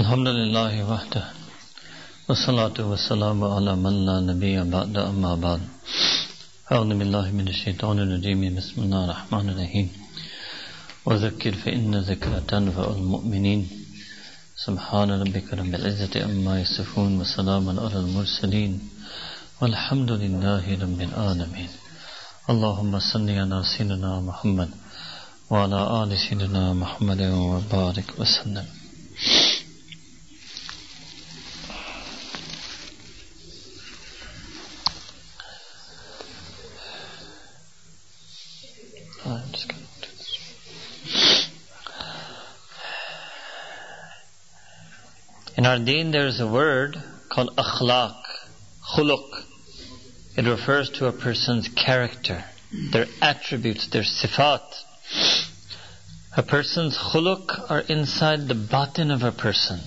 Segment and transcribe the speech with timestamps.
[0.00, 1.24] الحمد لله وحده
[2.28, 5.60] والصلاة والسلام على من لا نبي بعد أما بعد
[6.72, 9.88] أعوذ بالله من الشيطان الرجيم بسم الله الرحمن الرحيم
[11.06, 13.60] وذكر فإن ذكر تنفع المؤمنين
[14.66, 18.72] سبحان ربك رب العزة أما يصفون وسلام على المرسلين
[19.60, 21.70] والحمد لله رب العالمين
[22.52, 24.70] اللهم صل على سيدنا محمد
[25.50, 28.66] وعلى آل سيدنا محمد وبارك وسلم
[45.64, 48.22] In our deen, there is a word called akhlaq,
[48.94, 49.44] khuluq.
[50.36, 52.44] It refers to a person's character,
[52.92, 54.60] their attributes, their sifat.
[56.36, 59.80] A person's khuluq are inside the batin of a person.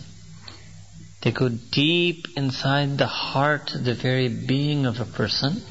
[1.22, 5.62] They go deep inside the heart, the very being of a person.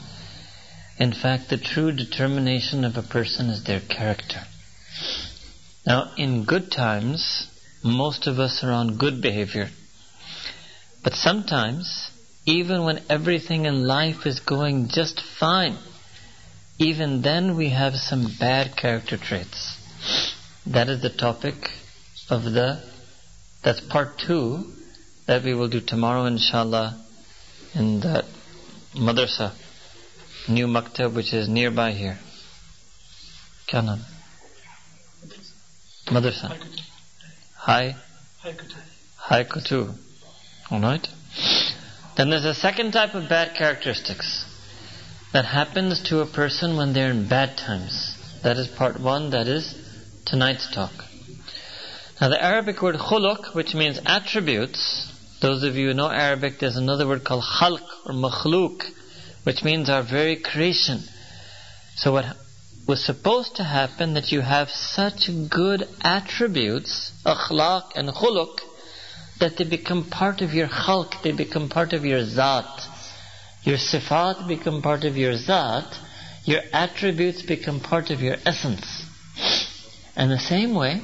[1.01, 4.43] In fact, the true determination of a person is their character.
[5.85, 7.49] Now, in good times,
[7.83, 9.69] most of us are on good behavior.
[11.07, 12.11] But sometimes,
[12.47, 15.79] even when everything in life is going just fine,
[16.81, 19.77] even then we have some bad character traits.
[20.67, 21.55] That is the topic
[22.29, 22.83] of the,
[23.63, 24.65] that's part two
[25.29, 27.01] that we will do tomorrow inshallah
[27.73, 28.25] in the
[28.97, 29.55] madrasa,
[30.49, 32.19] new maktab which is nearby here.
[33.69, 34.01] Kanan.
[36.07, 36.51] Madrasa.
[37.59, 37.95] Hi.
[39.19, 39.97] Hi Kutu.
[40.71, 41.07] Alright?
[42.17, 44.45] Then there's a second type of bad characteristics
[45.33, 48.17] that happens to a person when they're in bad times.
[48.43, 49.75] That is part one, that is
[50.25, 50.93] tonight's talk.
[52.21, 56.77] Now the Arabic word khuluq, which means attributes, those of you who know Arabic, there's
[56.77, 58.83] another word called khalq or makhluk,
[59.45, 61.01] which means our very creation.
[61.95, 62.25] So what
[62.89, 68.59] was supposed to happen that you have such good attributes, akhlaq and khuluq,
[69.41, 72.87] that they become part of your khalq, they become part of your zat.
[73.63, 75.99] Your sifat become part of your zat,
[76.45, 79.05] your attributes become part of your essence.
[80.15, 81.03] And the same way,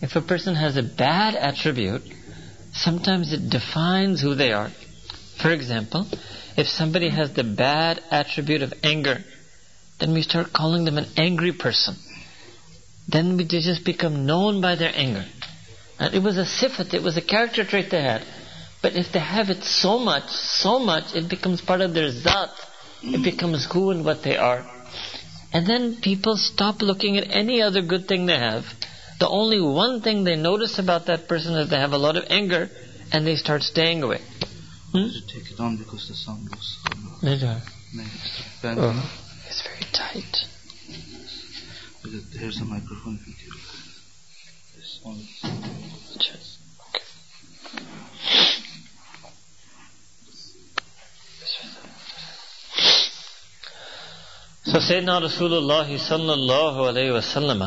[0.00, 2.02] if a person has a bad attribute,
[2.72, 4.70] sometimes it defines who they are.
[5.40, 6.06] For example,
[6.56, 9.18] if somebody has the bad attribute of anger,
[9.98, 11.96] then we start calling them an angry person.
[13.08, 15.24] Then they just become known by their anger.
[16.02, 18.22] And it was a sifat, it was a character trait they had.
[18.82, 22.50] But if they have it so much, so much, it becomes part of their zat.
[23.02, 23.22] It mm.
[23.22, 24.68] becomes who and what they are.
[25.52, 28.64] And then people stop looking at any other good thing they have.
[29.20, 32.24] The only one thing they notice about that person is they have a lot of
[32.28, 32.68] anger,
[33.12, 34.20] and they start staying away.
[34.90, 35.06] Hmm?
[35.06, 35.18] hmm?
[35.32, 36.78] Take it on because the sound was.
[37.22, 37.60] Later.
[38.64, 39.12] Oh,
[39.48, 40.36] it's very tight.
[42.40, 43.20] Here's a microphone.
[44.74, 45.20] This one.
[45.20, 45.31] So
[54.92, 57.62] Sayyidina Rasulullah sallallahu alayhi wasallam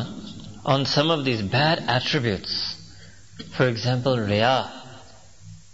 [0.64, 2.76] on some of these bad attributes.
[3.58, 4.70] For example, riyah.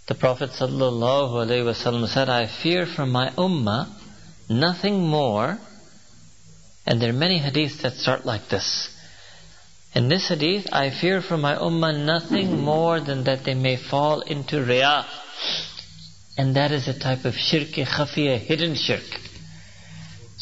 [0.08, 3.90] The Prophet sallallahu alayhi wasallam said, I fear for my ummah
[4.50, 5.58] nothing more.
[6.86, 8.88] And there are many hadiths that start like this.
[9.94, 14.22] In this hadith, I fear for my ummah nothing more than that they may fall
[14.22, 15.06] into riyah.
[16.38, 19.31] And that is a type of shirk khafi, a hidden shirk.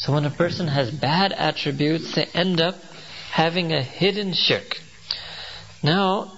[0.00, 2.74] So when a person has bad attributes, they end up
[3.30, 4.76] having a hidden shirk.
[5.82, 6.32] Now,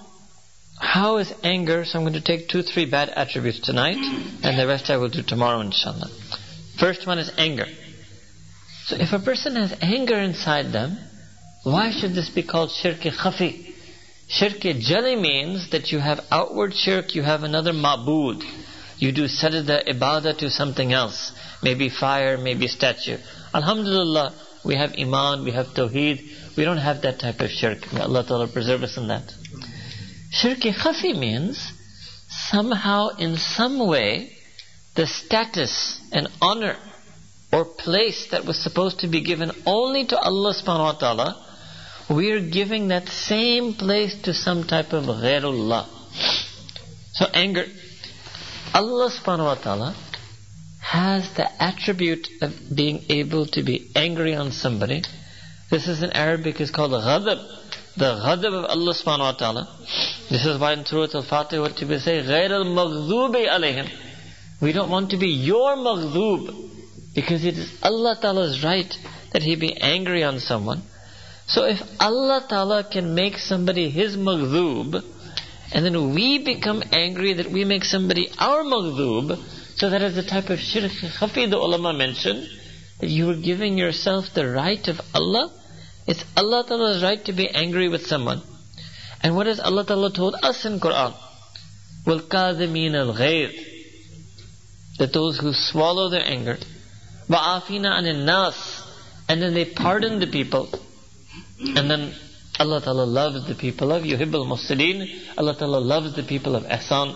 [0.77, 1.85] how is anger?
[1.85, 3.95] So I'm going to take two, three bad attributes tonight,
[4.43, 6.09] and the rest I will do tomorrow, inshallah.
[6.77, 7.67] First one is anger.
[8.87, 10.97] So if a person has anger inside them,
[11.63, 13.73] why should this be called shirk khafi?
[14.27, 18.43] Shirk jali means that you have outward shirk, you have another ma'bud.
[18.97, 21.31] You do sajda, ibadah to something else.
[21.61, 23.19] Maybe fire, maybe statue.
[23.53, 24.33] Alhamdulillah,
[24.65, 26.21] we have iman, we have tawheed.
[26.57, 27.91] We don't have that type of shirk.
[27.93, 29.31] May Allah Ta'ala preserve us in that.
[30.31, 31.71] Shirk khafi means
[32.29, 34.31] somehow, in some way,
[34.95, 36.77] the status and honor
[37.51, 41.53] or place that was supposed to be given only to Allah subhanahu wa ta'ala
[42.09, 45.87] we are giving that same place to some type of ghairullah.
[47.13, 47.65] So anger.
[48.73, 49.95] Allah subhanahu wa ta'ala
[50.92, 55.02] has the attribute of being able to be angry on somebody.
[55.70, 57.38] This is in Arabic is called ghadab.
[57.96, 59.78] The ghadab of Allah subhanahu wa ta'ala
[60.30, 63.88] This is why in Surah Al-Fatih what we say, غَيْرَ الْمَغْذُوبِ عَلَيْهِمْ
[64.62, 68.92] We don't want to be your maghdoob, because it is Allah Ta'ala's right
[69.32, 70.82] that He be angry on someone.
[71.46, 75.02] So if Allah Ta'ala can make somebody His maghdoob,
[75.72, 79.38] and then we become angry that we make somebody our maghdoob,
[79.82, 82.48] so that is the type of shirk khafi the ulama mentioned,
[83.00, 85.52] that you are giving yourself the right of Allah.
[86.06, 88.42] It's Allah Ta'ala's right to be angry with someone.
[89.22, 91.14] And what has Allah Ta'ala told us in Quran?
[92.06, 93.50] وَالْقَاذِمِينَ الْغَيْرِ
[94.98, 96.56] That those who swallow their anger,
[97.28, 98.86] وَعَافِينَ عَنِ النَّاسِ
[99.28, 100.68] And then they pardon the people.
[101.60, 102.14] And then
[102.58, 105.06] Allah Ta'ala loves the people of Yuhibbul Muslimin.
[105.36, 107.14] Allah Ta'ala loves the people of Ihsan.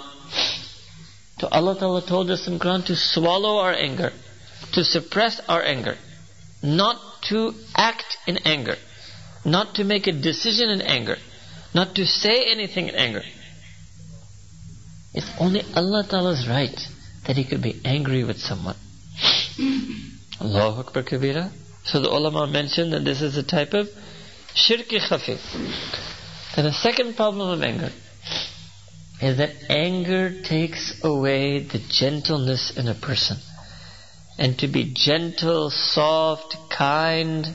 [1.39, 4.11] So Allah Ta'ala told us in Quran to swallow our anger,
[4.73, 5.95] to suppress our anger,
[6.63, 6.99] not
[7.29, 8.75] to act in anger,
[9.45, 11.17] not to make a decision in anger,
[11.75, 13.21] not to say anything in anger.
[15.13, 16.79] It's only Allah Ta'ala's right
[17.27, 18.75] that He could be angry with someone.
[20.41, 21.51] Allahu Akbar Kabira.
[21.85, 23.87] So the ulama mentioned that this is a type of
[24.55, 25.37] shirki khafi.
[26.55, 27.91] Then the second problem of anger
[29.20, 33.36] is that anger takes away the gentleness in a person.
[34.38, 37.46] And to be gentle, soft, kind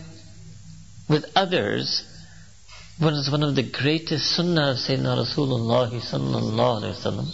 [1.09, 2.03] with others
[3.01, 7.27] was one of the greatest sunnah of Sayyidina Rasulullah sallallahu alayhi wasallam.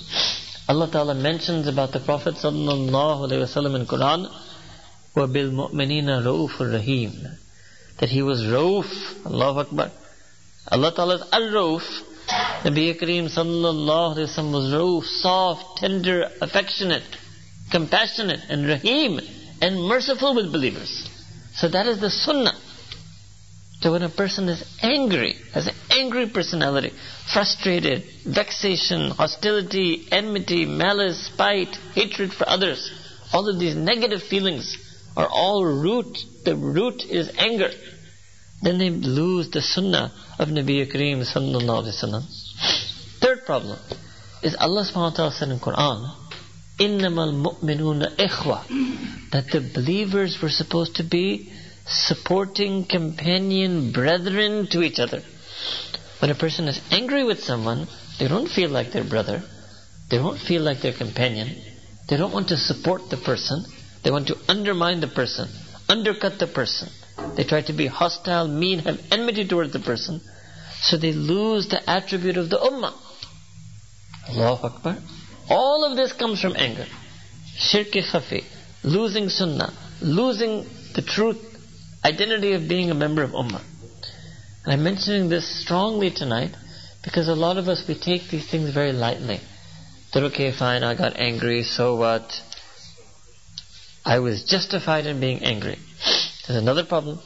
[0.67, 4.29] Allah Ta'ala mentions about the Prophet sallallahu alayhi wasallam in Quran,
[5.15, 7.37] وَبِالْمُؤْمِنِينَ رَؤُوفٌ رَحِيمٌ
[7.99, 8.85] That he was Rauf,
[9.25, 9.91] Allahu Akbar.
[10.69, 11.83] Allah Ta'ala is Al-Rauf,
[12.28, 17.04] Nabi Kareem sallallahu alayhi wasallam was rauf, soft, tender, affectionate,
[17.70, 19.20] compassionate, and rahim,
[19.62, 21.08] and merciful with believers.
[21.54, 22.52] So that is the sunnah.
[23.80, 26.92] So when a person is angry, has an angry personality,
[27.32, 32.90] frustrated, vexation, hostility, enmity, malice, spite, hatred for others,
[33.32, 34.76] all of these negative feelings
[35.16, 37.70] are all root, the root is anger
[38.61, 42.23] then they lose the sunnah of Nabi Kareem sallallahu alaihi wasallam.
[43.19, 43.77] Third problem
[44.41, 46.15] is Allah subhanahu wa ta'ala said in Quran,
[46.79, 51.51] إِنَّمَا الْمُؤْمِنُونَ إِخْوَةً That the believers were supposed to be
[51.85, 55.21] supporting companion brethren to each other.
[56.19, 59.43] When a person is angry with someone, they don't feel like their brother.
[60.09, 61.49] They don't feel like their companion.
[62.09, 63.65] They don't want to support the person.
[64.03, 65.49] They want to undermine the person,
[65.89, 66.89] undercut the person.
[67.36, 70.20] They try to be hostile, mean, have enmity towards the person.
[70.80, 72.94] So they lose the attribute of the ummah.
[74.28, 74.98] Allahu Akbar.
[75.48, 76.86] All of this comes from anger.
[77.58, 78.44] Shirki khafi,
[78.84, 81.38] losing sunnah, losing the truth,
[82.04, 83.62] identity of being a member of ummah.
[84.64, 86.54] And I'm mentioning this strongly tonight
[87.02, 89.40] because a lot of us, we take these things very lightly.
[90.12, 92.30] That okay, fine, I got angry, so what?
[94.04, 95.78] I was justified in being angry.
[96.47, 97.19] There's another problem.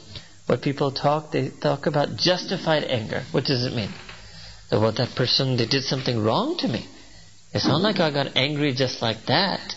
[0.46, 3.22] When people talk, they talk about justified anger.
[3.32, 3.90] What does it mean?
[4.70, 6.86] That what that person, they did something wrong to me.
[7.52, 9.74] It's not like I got angry just like that.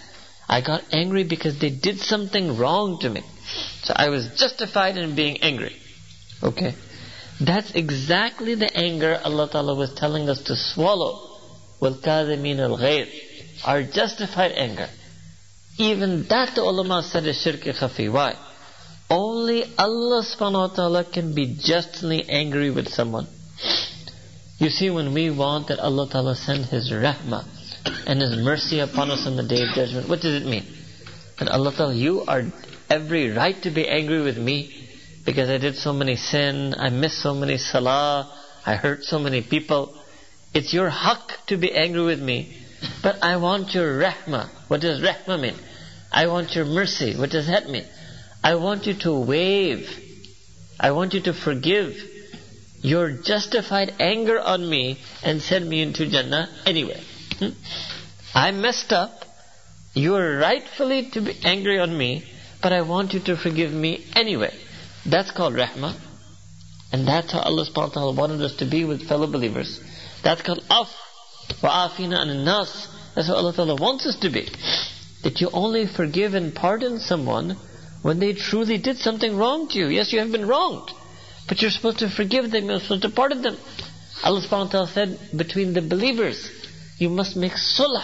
[0.47, 3.23] I got angry because they did something wrong to me.
[3.83, 5.75] So I was justified in being angry.
[6.43, 6.73] Okay.
[7.39, 11.39] That's exactly the anger Allah Ta'ala was telling us to swallow.
[11.81, 13.07] وَالْكَاذِمِينَ الْغَيْرِ
[13.65, 14.89] Our justified anger.
[15.77, 18.11] Even that the ulama said is shirk khafi.
[18.11, 18.35] Why?
[19.08, 23.28] Only Allah subhanahu wa ta'ala can be justly angry with someone.
[24.58, 27.44] You see, when we want that Allah ta'ala send His rahmah
[28.06, 30.66] and His mercy upon us on the day of judgment, what does it mean?
[31.38, 32.42] That Allah ta'ala, you are
[32.90, 34.88] every right to be angry with me
[35.24, 38.32] because I did so many sin, I missed so many salah,
[38.64, 39.94] I hurt so many people.
[40.54, 42.56] It's your haqq to be angry with me.
[43.02, 44.48] But I want your rahmah.
[44.68, 45.56] What does rahmah mean?
[46.10, 47.16] I want your mercy.
[47.18, 47.84] What does that mean?
[48.46, 49.88] I want you to waive.
[50.78, 51.96] I want you to forgive
[52.80, 57.02] your justified anger on me and send me into Jannah anyway.
[57.40, 57.48] Hmm?
[58.32, 59.24] I messed up.
[59.94, 62.22] You are rightfully to be angry on me,
[62.62, 64.54] but I want you to forgive me anyway.
[65.04, 65.98] That's called rahmah.
[66.92, 69.80] And that's how Allah subhanahu wa ta'ala wanted us to be with fellow believers.
[70.22, 70.94] That's called af.
[71.64, 72.86] Wa'afina an nas.
[73.16, 74.48] That's how Allah ta'ala wants us to be.
[75.24, 77.56] That you only forgive and pardon someone
[78.06, 79.88] when they truly did something wrong to you.
[79.88, 80.90] Yes, you have been wronged.
[81.48, 83.56] But you're supposed to forgive them, you're supposed to pardon them.
[84.22, 86.38] Allah subhanahu wa ta'ala said, between the believers,
[86.98, 88.00] you must make sulh.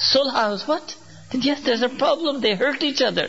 [0.00, 0.96] Sulh is what?
[1.30, 2.40] That yes, there's a problem.
[2.40, 3.28] They hurt each other.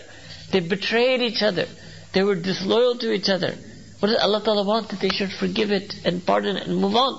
[0.53, 1.65] They betrayed each other.
[2.13, 3.55] They were disloyal to each other.
[3.99, 4.89] What does Allah Ta'ala want?
[4.91, 7.13] That they should forgive it and pardon it and move on.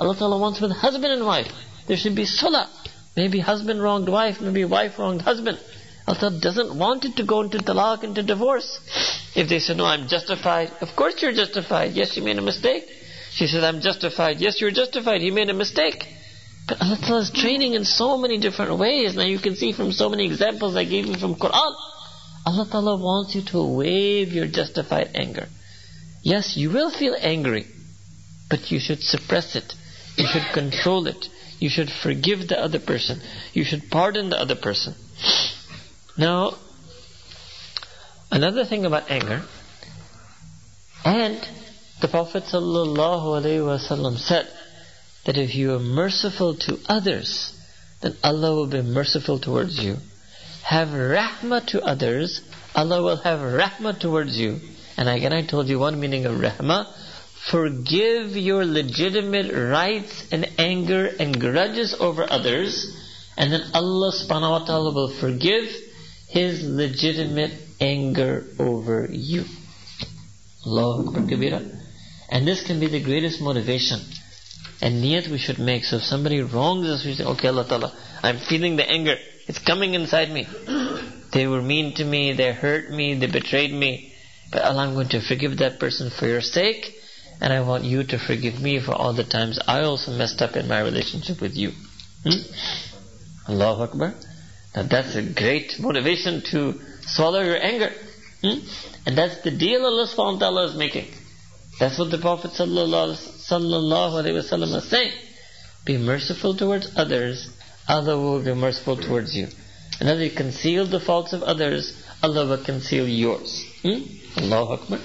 [0.00, 1.52] Allah Ta'ala wants with husband and wife.
[1.86, 2.68] There should be sulah.
[3.16, 5.60] Maybe husband wronged wife, maybe wife wronged husband.
[6.06, 8.78] Allah doesn't want it to go into talaq, into divorce.
[9.34, 11.92] If they say, no, I'm justified, of course you're justified.
[11.92, 12.84] Yes, you made a mistake.
[13.32, 14.38] She says, I'm justified.
[14.38, 15.22] Yes, you're justified.
[15.22, 16.04] He made a mistake.
[16.68, 19.16] But Allah is training in so many different ways.
[19.16, 21.74] Now you can see from so many examples I gave you from Quran.
[22.46, 25.48] Allah Ta'ala wants you to waive your justified anger.
[26.22, 27.66] Yes, you will feel angry,
[28.48, 29.72] but you should suppress it.
[30.16, 31.26] You should control it.
[31.58, 33.20] You should forgive the other person.
[33.52, 34.94] You should pardon the other person.
[36.16, 36.54] Now,
[38.30, 39.42] another thing about anger,
[41.04, 41.40] and
[42.00, 44.48] the Prophet ﷺ said
[45.26, 47.52] that if you are merciful to others,
[48.00, 49.96] then Allah will be merciful towards you.
[50.64, 52.40] Have rahmah to others,
[52.74, 54.60] Allah will have rahmah towards you.
[54.96, 56.86] And again, I told you one meaning of rahmah.
[57.50, 62.96] Forgive your legitimate rights and anger and grudges over others,
[63.36, 65.68] and then Allah subhanahu wa ta'ala will forgive
[66.34, 69.44] his legitimate anger over you.
[70.66, 71.60] Allahu Kabira.
[72.28, 74.00] And this can be the greatest motivation
[74.80, 75.84] and niyat we should make.
[75.84, 79.16] So if somebody wrongs us, we say, okay, Allah Ta'ala, I'm feeling the anger.
[79.46, 80.46] It's coming inside me.
[81.34, 84.12] They were mean to me, they hurt me, they betrayed me.
[84.52, 86.94] But Allah, I'm going to forgive that person for your sake,
[87.40, 90.54] and I want you to forgive me for all the times I also messed up
[90.54, 91.72] in my relationship with you.
[92.22, 93.50] Hmm?
[93.50, 94.14] Allahu Akbar.
[94.74, 96.74] Now that's a great motivation to
[97.06, 97.90] swallow your anger.
[98.42, 98.58] Hmm?
[99.06, 101.06] And that's the deal Allah subhanahu wa ta'ala is making.
[101.78, 103.16] That's what the Prophet sallallahu
[103.50, 105.12] alaihi wasallam is saying.
[105.84, 107.48] Be merciful towards others,
[107.88, 109.48] Allah will be merciful towards you.
[110.00, 113.64] And as you conceal the faults of others, Allah will conceal yours.
[113.82, 114.02] Hmm?
[114.36, 114.98] Allahu Akbar.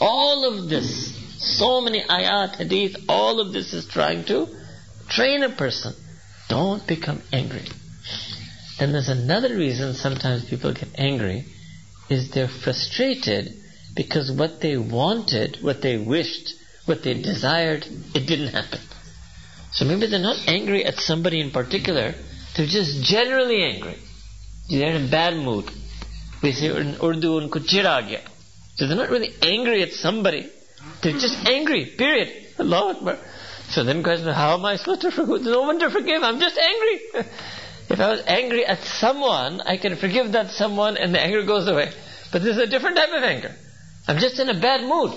[0.00, 4.48] All of this, so many ayat, hadith, all of this is trying to
[5.08, 5.94] train a person.
[6.48, 7.64] Don't become angry.
[8.78, 11.44] Then there's another reason sometimes people get angry
[12.10, 13.54] is they're frustrated
[13.94, 16.54] because what they wanted, what they wished,
[16.86, 18.80] what they desired, it didn't happen.
[19.72, 22.14] So maybe they're not angry at somebody in particular,
[22.56, 23.96] they're just generally angry.
[24.70, 25.70] They're in a bad mood.
[26.42, 28.20] We say in Urdu, unko chira
[28.76, 30.50] So they're not really angry at somebody.
[31.02, 32.28] They're just angry, period.
[32.58, 33.18] Allah Akbar.
[33.70, 35.42] So then question, how am I supposed to forgive?
[35.44, 36.22] There's no one to forgive.
[36.22, 37.00] I'm just angry.
[37.88, 41.68] If I was angry at someone, I can forgive that someone and the anger goes
[41.68, 41.92] away.
[42.32, 43.54] But this is a different type of anger.
[44.08, 45.10] I'm just in a bad mood.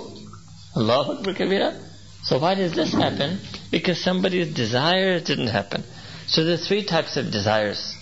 [0.75, 1.83] Allahu Akbar Kabira.
[2.23, 3.39] So why does this happen?
[3.71, 5.83] Because somebody's desires didn't happen.
[6.27, 7.95] So there are three types of desires.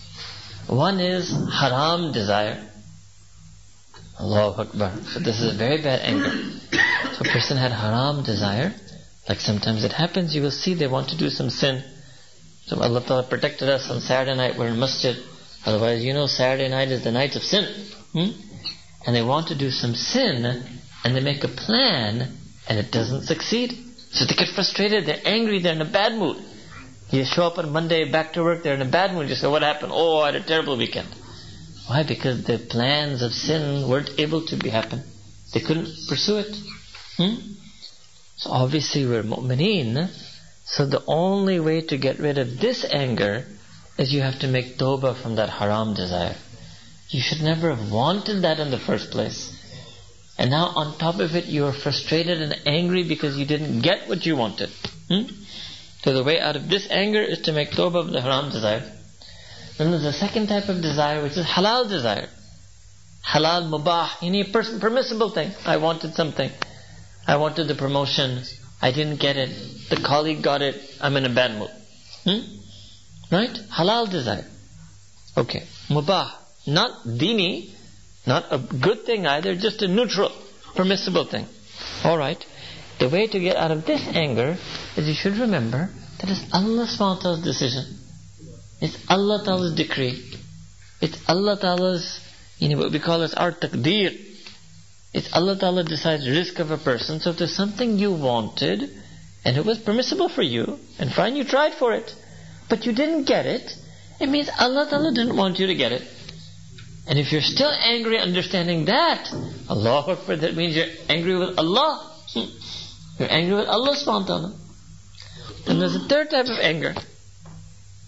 [0.68, 2.68] One is haram desire.
[4.20, 4.94] Allahu Akbar.
[5.14, 6.32] So this is a very bad anger.
[7.14, 8.74] So a person had haram desire.
[9.30, 11.84] Like sometimes it happens, you will see they want to do some sin.
[12.68, 15.16] So Allah Ta'ala protected us on Saturday night, we're in masjid.
[15.66, 17.66] Otherwise, you know, Saturday night is the night of sin.
[18.14, 18.32] Hmm?
[19.06, 20.46] And they want to do some sin,
[21.04, 22.36] and they make a plan,
[22.68, 23.74] and it doesn't succeed.
[24.12, 26.38] So they get frustrated, they're angry, they're in a bad mood.
[27.12, 29.30] You show up on Monday, back to work, they're in a bad mood.
[29.30, 29.92] You say, what happened?
[29.94, 31.08] Oh, I had a terrible weekend.
[31.88, 32.04] Why?
[32.08, 35.04] Because the plans of sin weren't able to be happen.
[35.54, 36.56] They couldn't pursue it.
[37.18, 37.36] Hmm?
[38.38, 40.10] So obviously we're mu'mineen,
[40.66, 43.46] so the only way to get rid of this anger
[43.98, 46.36] is you have to make tawbah from that haram desire.
[47.10, 49.52] You should never have wanted that in the first place.
[50.38, 54.10] And now on top of it, you are frustrated and angry because you didn't get
[54.10, 54.70] what you wanted.
[55.08, 55.28] Hmm?
[56.02, 58.92] So the way out of this anger is to make tawbah of the haram desire.
[59.78, 62.28] Then there's a second type of desire which is halal desire.
[63.26, 65.52] Halal mubah, any permissible thing.
[65.66, 66.50] I wanted something.
[67.28, 68.44] I wanted the promotion.
[68.86, 69.50] I didn't get it.
[69.90, 70.76] The colleague got it.
[71.02, 71.72] I'm in a bad mood.
[72.24, 72.42] Hmm?
[73.32, 73.56] Right?
[73.76, 74.46] Halal desire.
[75.36, 75.64] Okay.
[75.90, 76.28] Mubah.
[76.68, 77.74] Not dini.
[78.28, 79.56] Not a good thing either.
[79.56, 80.32] Just a neutral,
[80.76, 81.48] permissible thing.
[82.04, 82.46] Alright.
[83.00, 84.56] The way to get out of this anger
[84.96, 85.90] is you should remember
[86.20, 87.86] that it's Allah Ta'ala's decision.
[88.82, 90.16] It's Allah Ta'ala's decree.
[91.02, 92.20] It's Allah Ta'ala's,
[92.60, 94.12] you know, what we call as our taqdeer.
[95.16, 97.22] It's Allah Ta'ala decides rizq of a person.
[97.22, 98.90] So if there's something you wanted,
[99.46, 102.14] and it was permissible for you, and fine, you tried for it,
[102.70, 103.72] but you didn't get it,
[104.20, 106.02] it means Allah Ta'ala didn't want you to get it.
[107.08, 109.32] And if you're still angry understanding that,
[109.70, 112.12] Allah Akbar, that means you're angry with Allah.
[113.18, 114.56] You're angry with Allah subhanahu wa ta'ala.
[115.68, 116.94] And there's a third type of anger.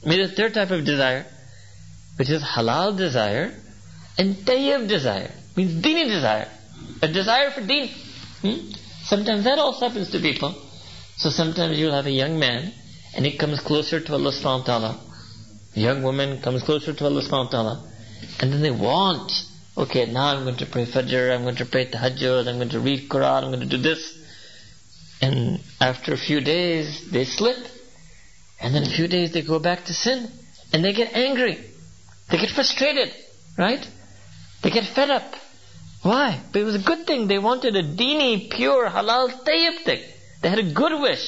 [0.04, 1.26] There's a third type of desire,
[2.18, 3.54] which is halal desire
[4.18, 6.50] and tayyib desire, means dini desire.
[7.02, 7.90] A desire for deen.
[8.42, 8.72] Hmm?
[9.04, 10.54] Sometimes that also happens to people.
[11.18, 12.74] So sometimes you'll have a young man
[13.16, 15.00] and he comes closer to Allah subhanahu wa ta'ala.
[15.76, 17.94] A young woman comes closer to Allah subhanahu wa ta'ala.
[18.40, 19.32] And then they want,
[19.76, 22.80] okay, now I'm going to pray Fajr, I'm going to pray Tahajjud, I'm going to
[22.80, 24.18] read Quran, I'm going to do this.
[25.22, 27.58] And after a few days, they slip.
[28.60, 30.30] And then a few days they go back to sin.
[30.74, 31.58] And they get angry.
[32.30, 33.14] They get frustrated.
[33.58, 33.86] Right?
[34.62, 35.34] They get fed up.
[36.08, 36.42] Why?
[36.52, 37.28] But it was a good thing.
[37.28, 40.02] They wanted a dini, pure, halal, tayyib thing.
[40.42, 41.26] They had a good wish.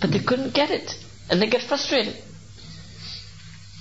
[0.00, 0.90] But they couldn't get it.
[1.30, 2.16] And they get frustrated.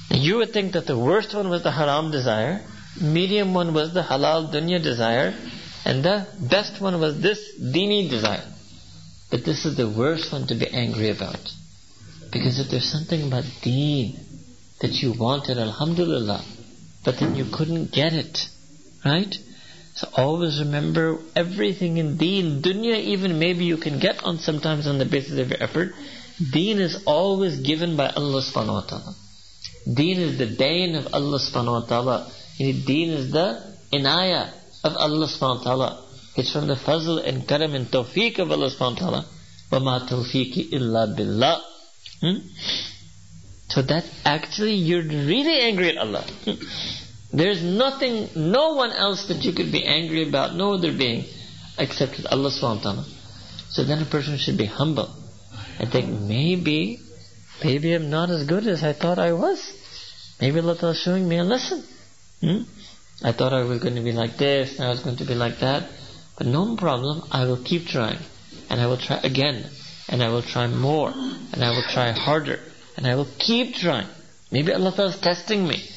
[0.10, 2.62] You would think that the worst one was the haram desire,
[3.02, 5.34] medium one was the halal dunya desire,
[5.84, 8.48] and the best one was this dini desire.
[9.32, 11.44] But this is the worst one to be angry about.
[12.32, 14.18] Because if there's something about deen
[14.80, 16.46] that you wanted, alhamdulillah,
[17.04, 18.48] but then you couldn't get it,
[19.04, 19.36] right?
[19.95, 24.99] So always remember everything in deen, dunya even maybe you can get on sometimes on
[24.99, 25.95] the basis of your effort.
[26.53, 29.15] Deen is always given by Allah subhanahu wa ta'ala.
[29.93, 32.31] Deen is the dain of Allah subhanahu wa ta'ala.
[32.59, 34.53] Deen is the inaya
[34.85, 36.05] of Allah subhanahu wa ta'ala.
[36.37, 39.27] It's from the fazl and karam and tawfiq of Allah subhanahu wa ta'ala.
[39.73, 41.61] وَمَا تَوْفِيقِ إِلَّا بِاللَّهِ
[42.21, 42.37] hmm?
[43.69, 46.25] So that actually you're really angry at Allah.
[47.34, 51.26] There's nothing, no one else that you could be angry about, no other being,
[51.78, 53.06] except with Allah subhanahu wa ta'ala.
[53.70, 55.10] So then a person should be humble
[55.80, 57.00] and think, maybe,
[57.64, 59.60] maybe I'm not as good as I thought I was.
[60.42, 61.84] Maybe Allah is showing me a lesson.
[62.42, 62.64] Hmm?
[63.24, 65.36] I thought I was going to be like this, and I was going to be
[65.36, 65.90] like that.
[66.38, 68.20] But no problem, I will keep trying.
[68.70, 69.70] And I will try again.
[70.10, 71.12] And I will try more.
[71.12, 72.60] And I will try harder.
[72.98, 74.08] And I will keep trying.
[74.52, 75.88] Maybe Allah is testing me.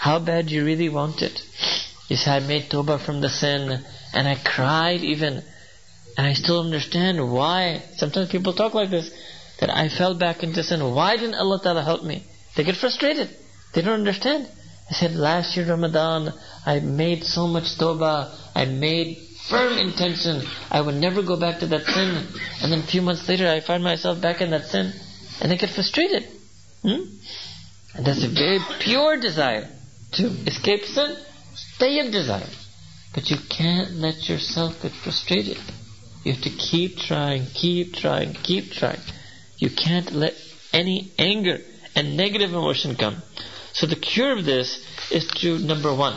[0.00, 1.42] How bad you really want it.
[2.08, 5.42] You say, I made tawbah from the sin, and I cried even,
[6.16, 7.82] and I still understand why.
[7.96, 9.10] Sometimes people talk like this,
[9.60, 10.80] that I fell back into sin.
[10.94, 12.24] Why didn't Allah Ta'ala help me?
[12.56, 13.28] They get frustrated.
[13.74, 14.48] They don't understand.
[14.88, 16.32] I said, last year Ramadan,
[16.64, 19.18] I made so much tawbah, I made
[19.50, 22.26] firm intention, I would never go back to that sin.
[22.62, 24.94] And then a few months later, I find myself back in that sin.
[25.42, 26.24] And I get frustrated.
[26.80, 27.04] Hmm?
[27.94, 29.68] And that's a very pure desire
[30.12, 31.16] to escape sin,
[31.54, 32.48] stay in desire.
[33.14, 35.58] But you can't let yourself get frustrated.
[36.24, 39.00] You have to keep trying, keep trying, keep trying.
[39.58, 40.34] You can't let
[40.72, 41.58] any anger
[41.94, 43.22] and negative emotion come.
[43.72, 44.78] So the cure of this
[45.10, 46.14] is to, number one,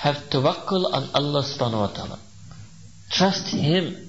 [0.00, 2.18] have tawakkul on Allah subhanahu wa ta'ala.
[3.10, 4.08] Trust Him.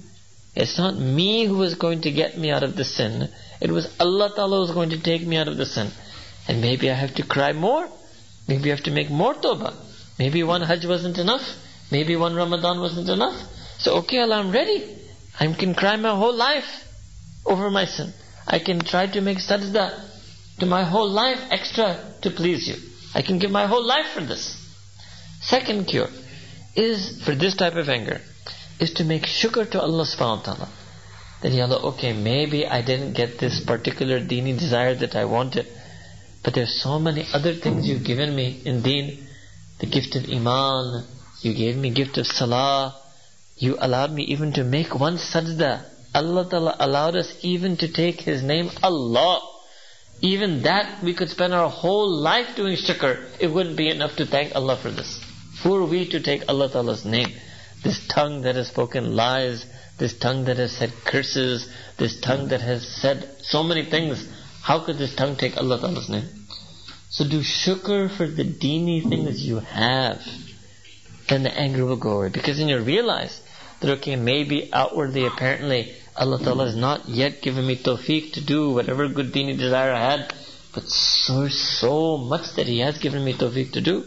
[0.56, 3.30] It's not me who is going to get me out of the sin.
[3.60, 5.91] It was Allah ta'ala who is going to take me out of the sin.
[6.48, 7.89] And maybe I have to cry more.
[8.52, 9.74] Maybe you have to make more tawbah.
[10.20, 11.42] Maybe one Hajj wasn't enough.
[11.90, 13.38] Maybe one Ramadan wasn't enough.
[13.80, 14.98] So, okay, Allah, I'm ready.
[15.40, 16.70] I can cry my whole life
[17.46, 18.12] over my sin.
[18.46, 19.86] I can try to make sajda
[20.60, 21.88] to my whole life extra
[22.24, 22.76] to please you.
[23.16, 24.44] I can give my whole life for this.
[25.42, 26.10] Second cure
[26.76, 28.20] is for this type of anger
[28.80, 30.70] is to make shukr to Allah subhanahu wa ta'ala.
[31.42, 35.68] That Ya Allah, okay, maybe I didn't get this particular dini desire that I wanted.
[36.43, 39.27] But there are so many other things you've given me in deen.
[39.80, 41.06] The gift of iman,
[41.41, 42.95] you gave me gift of salah,
[43.58, 45.86] you allowed me even to make one sajda.
[46.13, 49.39] Allah Ta'ala allowed us even to take His name Allah.
[50.21, 53.23] Even that we could spend our whole life doing shukr.
[53.39, 55.19] It wouldn't be enough to thank Allah for this.
[55.63, 57.30] Who are we to take Allah Ta'ala's name?
[57.84, 59.65] This tongue that has spoken lies,
[59.97, 64.27] this tongue that has said curses, this tongue that has said so many things
[64.62, 66.28] how could this tongue take Allah Ta'ala's name?
[67.10, 70.21] So do shukr for the dini things you have.
[71.28, 72.30] Then the anger will go away.
[72.30, 73.41] Because then you'll realize
[73.82, 78.71] that okay, maybe outwardly, apparently, Allah Ta'ala has not yet given me tawfiq to do
[78.71, 80.34] whatever good dini desire I had.
[80.74, 84.06] But so, so much that He has given me tawfiq to do.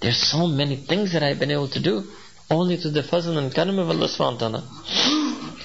[0.00, 2.04] There's so many things that I've been able to do.
[2.50, 4.62] Only through the fazl and karam of Allah subhanahu wa ta'ala.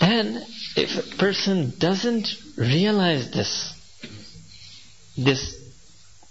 [0.00, 0.42] And
[0.76, 3.72] if a person doesn't realize this,
[5.16, 5.56] this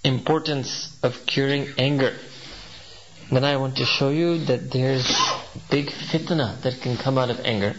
[0.03, 2.17] importance of curing anger,
[3.31, 5.05] then I want to show you that there's
[5.69, 7.73] big fitna that can come out of anger.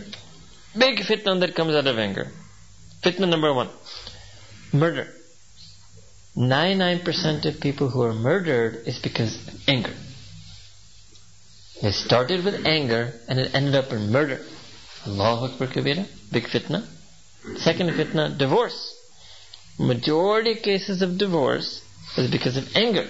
[0.79, 2.31] Big fitna that comes out of anger.
[3.03, 3.71] Fitna number one
[4.73, 5.09] murder.
[6.37, 9.95] 99% of people who are murdered is because of anger.
[11.83, 14.41] They started with anger and it ended up in murder.
[15.07, 16.87] Allahu Akbar Kabira, big fitna.
[17.57, 18.97] Second fitna, divorce.
[19.79, 21.81] Majority of cases of divorce
[22.19, 23.07] is because of anger.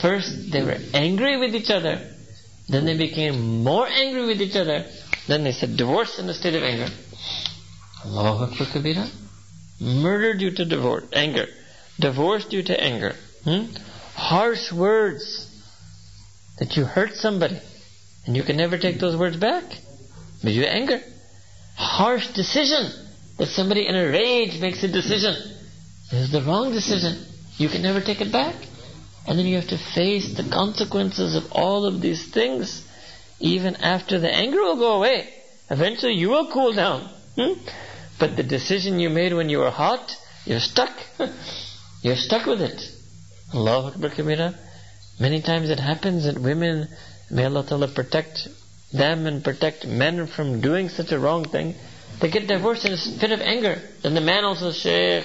[0.00, 2.14] First, they were angry with each other.
[2.68, 4.86] Then they became more angry with each other.
[5.26, 6.88] Then they said divorce in a state of anger.
[8.04, 9.10] Allahu Akbar Kabira.
[9.80, 11.46] Murder due to divorce, anger.
[11.98, 13.14] Divorce due to anger.
[13.44, 13.74] Hmm?
[14.14, 15.50] Harsh words
[16.58, 17.60] that you hurt somebody
[18.26, 19.64] and you can never take those words back.
[20.44, 21.00] But you anger.
[21.74, 22.92] Harsh decision
[23.38, 25.34] that somebody in a rage makes a decision.
[26.10, 27.24] This is the wrong decision.
[27.56, 28.54] You can never take it back.
[29.26, 32.86] And then you have to face the consequences of all of these things.
[33.40, 35.32] Even after the anger will go away.
[35.70, 37.08] Eventually you will cool down.
[37.36, 37.54] Hmm?
[38.20, 40.94] But the decision you made when you were hot, you're stuck.
[42.02, 42.80] you're stuck with it.
[43.54, 44.54] Allahu Akbar Kabira.
[45.18, 46.88] Many times it happens that women,
[47.30, 48.46] may Allah Ta'ala protect
[48.94, 51.74] them and protect men from doing such a wrong thing.
[52.20, 53.82] They get divorced in a fit of anger.
[54.02, 55.24] Then the man also, Shaykh,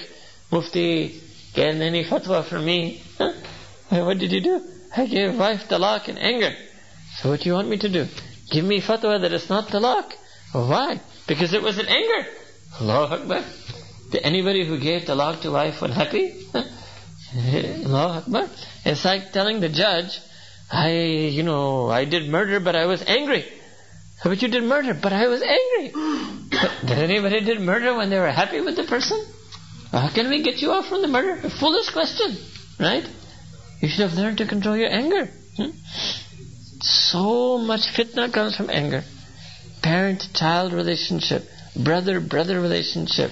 [0.50, 1.20] Mufti,
[1.54, 3.02] get any fatwa for me.
[3.16, 3.32] Huh?
[3.90, 4.60] What did you do?
[4.96, 6.52] I gave wife talaq in anger.
[7.18, 8.06] So what do you want me to do?
[8.50, 10.12] Give me fatwa that it's not talaq.
[10.52, 11.00] Why?
[11.28, 12.28] Because it was in anger.
[12.80, 13.44] Allahu Akbar.
[14.10, 16.44] Did anybody who gave talaq to wife unhappy?
[17.34, 18.48] Allahu Akbar.
[18.84, 20.18] It's like telling the judge,
[20.70, 23.44] I, you know, I did murder, but I was angry.
[24.22, 25.92] But you did murder, but I was angry.
[26.50, 29.24] But did anybody did murder when they were happy with the person?
[29.90, 31.40] How can we get you off from the murder?
[31.42, 32.36] A foolish question,
[32.78, 33.04] right?
[33.80, 35.26] You should have learned to control your anger.
[35.56, 35.70] Hmm?
[36.82, 39.02] So much fitna comes from anger.
[39.82, 41.42] Parent-child relationship,
[41.82, 43.30] brother-brother relationship,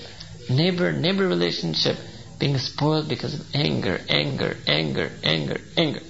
[0.48, 1.96] neighbor-neighbor relationship,
[2.40, 6.00] being spoiled because of anger, anger, anger, anger, anger.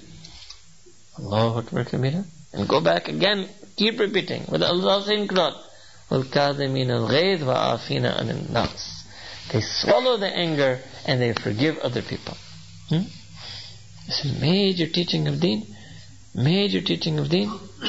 [1.18, 2.24] Allahu Akbar Kabira.
[2.52, 4.44] And go back again, Keep repeating.
[4.50, 5.54] With Allah Inkrat.
[9.52, 12.36] They swallow the anger and they forgive other people.
[12.88, 13.02] Hmm?
[14.06, 15.66] This is major teaching of deen.
[16.34, 17.48] Major teaching of deen.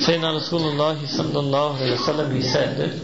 [0.00, 3.00] Sayyidina Rasulullah sallallahu alayhi wa sallam, he said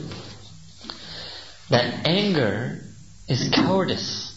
[1.70, 2.80] that anger
[3.28, 4.36] is cowardice.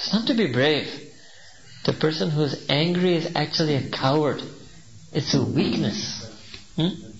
[0.00, 0.88] It's not to be brave.
[1.84, 4.40] The person who is angry is actually a coward.
[5.12, 6.26] It's a weakness.
[6.76, 7.13] Hmm?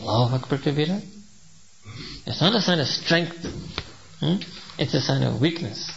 [0.00, 1.00] Allahu Akbar Kabira.
[2.26, 3.36] It's not a sign of strength.
[4.20, 4.36] Hmm?
[4.78, 5.90] It's a sign of weakness.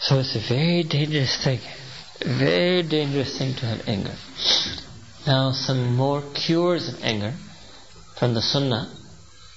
[0.00, 1.60] So it's a very dangerous thing.
[2.20, 4.14] Very dangerous thing to have anger.
[5.26, 7.34] Now some more cures of anger
[8.18, 8.92] from the Sunnah.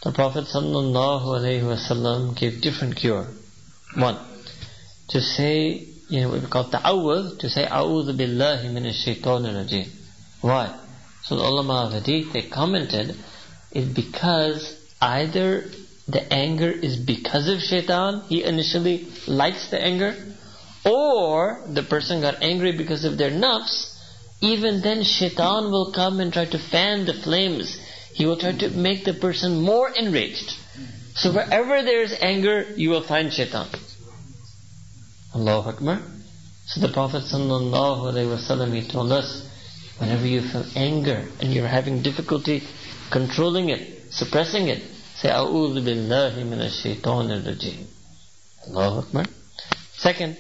[0.04, 3.28] The Prophet ﷺ gave different cure.
[3.96, 4.18] One,
[5.10, 9.90] to say, you know, we call ta'awwud, to say, A'udhu billahi minash shaitanir rajim.
[10.42, 10.87] Why?
[11.28, 13.16] So the ulama of hadith, they commented,
[13.72, 15.66] is because either
[16.08, 20.16] the anger is because of shaitan, he initially likes the anger,
[20.86, 23.94] or the person got angry because of their nafs,
[24.40, 27.78] even then shaitan will come and try to fan the flames.
[28.14, 30.54] He will try to make the person more enraged.
[31.16, 33.68] So wherever there is anger, you will find shaitan.
[35.36, 36.02] Allahu Akbar.
[36.68, 39.44] So the Prophet ﷺ, he told us,
[40.00, 42.62] whenever you feel anger and you're having difficulty
[43.12, 44.84] controlling it, suppressing it,
[45.16, 47.86] say, A'udhu billahi minash shaitanir rajim.
[48.68, 49.26] Allahu Akbar.
[49.94, 50.38] Second,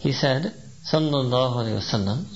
[0.00, 0.52] he said,
[0.90, 2.26] Sallallahu Alaihi Wasallam,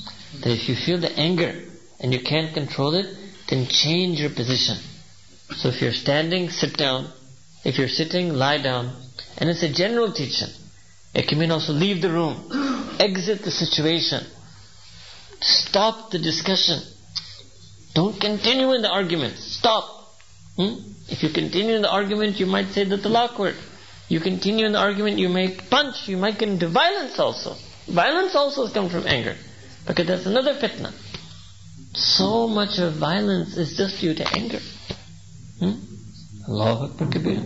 [0.42, 1.62] that if you feel the anger
[2.00, 3.07] and you can't control it,
[3.48, 4.77] then change your position.
[5.57, 7.12] So if you're standing, sit down.
[7.64, 8.94] If you're sitting, lie down.
[9.38, 10.48] And it's a general teaching.
[11.14, 14.27] It can mean also leave the room, exit the situation,
[15.40, 16.80] stop the discussion.
[17.94, 19.38] Don't continue in the argument.
[19.38, 19.84] Stop.
[20.56, 20.74] Hmm?
[21.08, 23.56] If you continue in the argument, you might say the talaq word.
[24.08, 27.56] You continue in the argument, you may punch, you might get into violence also.
[27.88, 29.36] Violence also comes from anger.
[29.86, 30.92] Because that's another fitna.
[31.94, 34.60] So much of violence is just due to anger.
[35.58, 35.72] Hmm?
[36.48, 37.42] Allahu Akbar Kabir.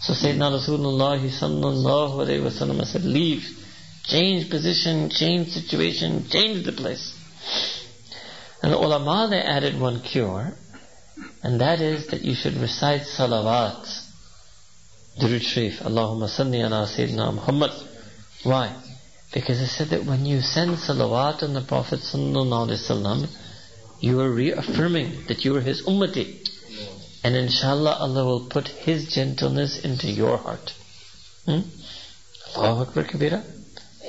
[0.00, 3.44] So Sayyidina Rasulullah sallallahu said, leave.
[4.04, 7.14] Change position, change situation, change the place.
[8.62, 10.52] And the ulama they added one cure,
[11.42, 13.86] and that is that you should recite salawat.
[15.20, 17.70] Durud Sharif, Allahumma salli ala Sayyidina Muhammad.
[18.42, 18.74] Why?
[19.32, 23.28] Because it said that when you send salawat on the Prophet sallallahu alaihi wasallam,
[24.00, 26.48] you are reaffirming that you are his ummati.
[27.22, 30.72] And inshallah Allah will put his gentleness into your heart.
[31.44, 31.60] Hmm?
[32.56, 33.59] Allahu Akbar Kabira.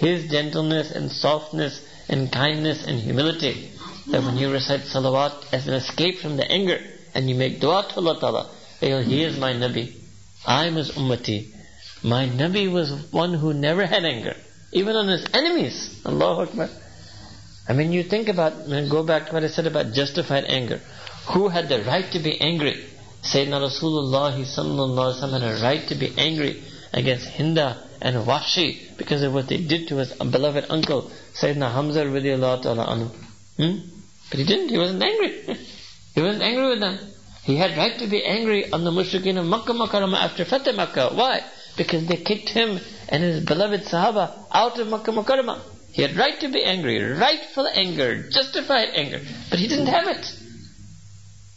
[0.01, 3.69] His gentleness and softness and kindness and humility.
[4.07, 6.79] That when you recite salawat as an escape from the anger
[7.13, 8.49] and you make dua to Allah Ta'ala,
[8.81, 9.93] oh, he is my Nabi.
[10.45, 11.53] I'm his ummati.
[12.03, 14.35] My Nabi was one who never had anger.
[14.71, 16.01] Even on his enemies.
[16.03, 16.69] Allahu Akbar.
[17.69, 18.53] I mean, you think about,
[18.89, 20.81] go back to what I said about justified anger.
[21.35, 22.87] Who had the right to be angry?
[23.21, 29.33] Sayyidina Rasulullah sallallahu had a right to be angry against Hinda and Wahshi because of
[29.33, 33.09] what they did to his beloved uncle, Sayyidina Hamza radiallahu ta'ala anhu.
[33.57, 33.87] Hmm?
[34.29, 35.43] But he didn't, he wasn't angry.
[36.15, 36.99] he wasn't angry with them.
[37.43, 41.09] He had right to be angry on the mushrikeen of Makkah Makarama after Fateh Makkah.
[41.13, 41.41] Why?
[41.77, 45.61] Because they kicked him and his beloved Sahaba out of Makkah Makarama.
[45.91, 50.25] He had right to be angry, rightful anger, justified anger, but he didn't have it.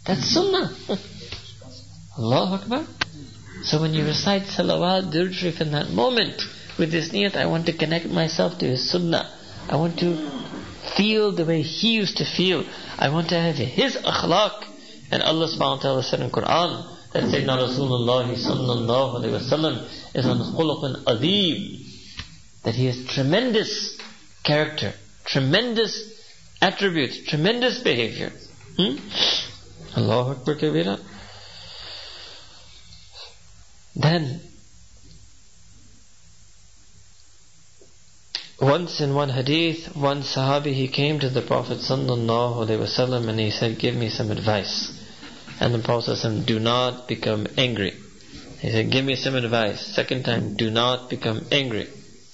[0.07, 0.74] That's Sunnah.
[2.18, 2.87] Allahu Akbar.
[3.64, 6.42] So when you recite Salawat, Durud Sharif in that moment,
[6.79, 9.33] with this niyat, I want to connect myself to His Sunnah.
[9.68, 10.16] I want to
[10.96, 12.64] feel the way He used to feel.
[12.98, 14.66] I want to have His akhlaq.
[15.11, 19.88] And Allah subhanahu wa ta'ala said in Quran that Sayyidina Rasulullah sallallahu alayhi wa sallam
[20.14, 21.81] is on khuluqan adib.
[22.64, 23.98] That he has tremendous
[24.42, 24.92] character,
[25.24, 26.03] tremendous
[26.61, 28.31] attributes, tremendous behavior.
[28.77, 28.96] Hmm?
[29.96, 30.98] Allahu Akbar.
[33.96, 34.40] Then,
[38.61, 43.38] once in one hadith, one Sahabi, he came to the Prophet sallallahu alaihi wasallam and
[43.38, 44.92] he said, give me some advice.
[45.61, 47.92] And the Prophet said, do not become angry.
[48.61, 49.80] He said, give me some advice.
[49.94, 51.87] Second time, do not become angry.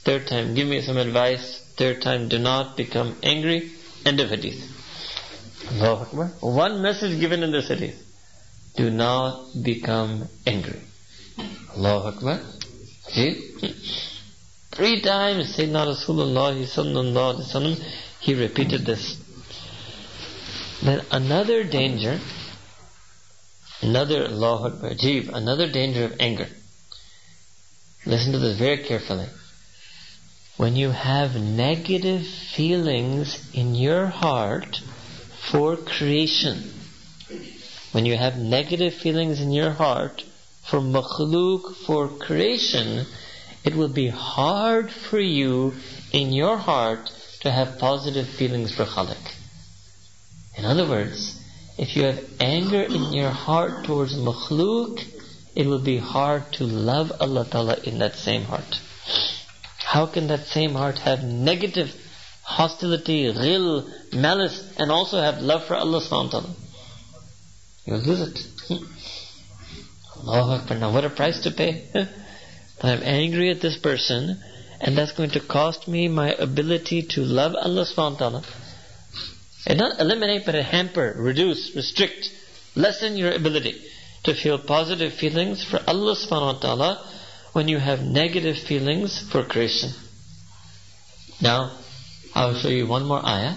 [0.05, 1.61] Third time, give me some advice.
[1.77, 3.73] Third time, do not become angry.
[4.07, 4.63] End of hadith.
[6.41, 7.97] One message given in this hadith.
[8.77, 10.81] Do not become angry.
[11.77, 12.41] Allahu Akbar.
[13.09, 13.51] See?
[14.73, 17.85] Three times Sayyidina Rasulullah sallallahu
[18.21, 19.17] he repeated this.
[20.83, 22.21] Then another danger,
[23.83, 24.91] another Allahu Akbar,
[25.37, 26.47] another danger of anger.
[28.07, 29.27] Listen to this very carefully.
[30.57, 34.81] When you have negative feelings in your heart
[35.51, 36.73] for creation,
[37.93, 40.23] when you have negative feelings in your heart
[40.71, 43.07] for makhluk, for creation,
[43.65, 45.73] it will be hard for you
[46.13, 49.35] in your heart to have positive feelings for Khalik.
[50.57, 51.41] In other words,
[51.79, 55.03] if you have anger in your heart towards makhluk,
[55.57, 58.79] it will be hard to love Allah Ta'ala in that same heart.
[59.79, 61.95] How can that same heart have negative
[62.43, 66.55] hostility, ghil, malice, and also have love for Allah subhanahu wa ta'ala?
[67.87, 68.39] You'll lose it.
[68.69, 68.85] Hmm.
[70.21, 70.79] Allahu Akbar.
[70.79, 71.89] Now what a price to pay.
[72.83, 74.43] I'm angry at this person,
[74.81, 78.45] and that's going to cost me my ability to love Allah subhanahu wa ta'ala.
[79.67, 82.31] And not eliminate, but hamper, reduce, restrict,
[82.75, 83.75] lessen your ability
[84.25, 87.11] to feel positive feelings for Allah subhanahu wa ta'ala
[87.53, 89.91] when you have negative feelings for creation.
[91.43, 91.79] Now,
[92.35, 93.57] I'll show you one more ayah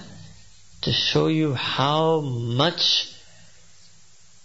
[0.82, 3.13] to show you how much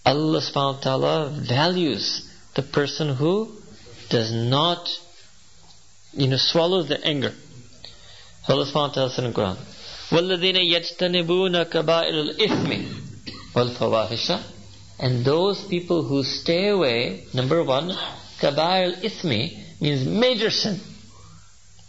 [0.06, 3.52] Allah subhanahu wa ta'ala values the person who
[4.10, 4.90] does not,
[6.12, 7.32] you know, swallow the anger.
[8.46, 9.58] So Allah subhanahu wa ta'ala said in Quran,
[10.10, 12.70] وَالَّذِينَ يَجْتَنِبُونَ كَبَائِرَ الْإِثْمِ
[13.56, 14.44] وَالْفَوَاحِشَ
[15.00, 17.90] And those people who stay away, number one,
[18.42, 20.80] كَبَائِرَ الْإِثْمِ means major sin.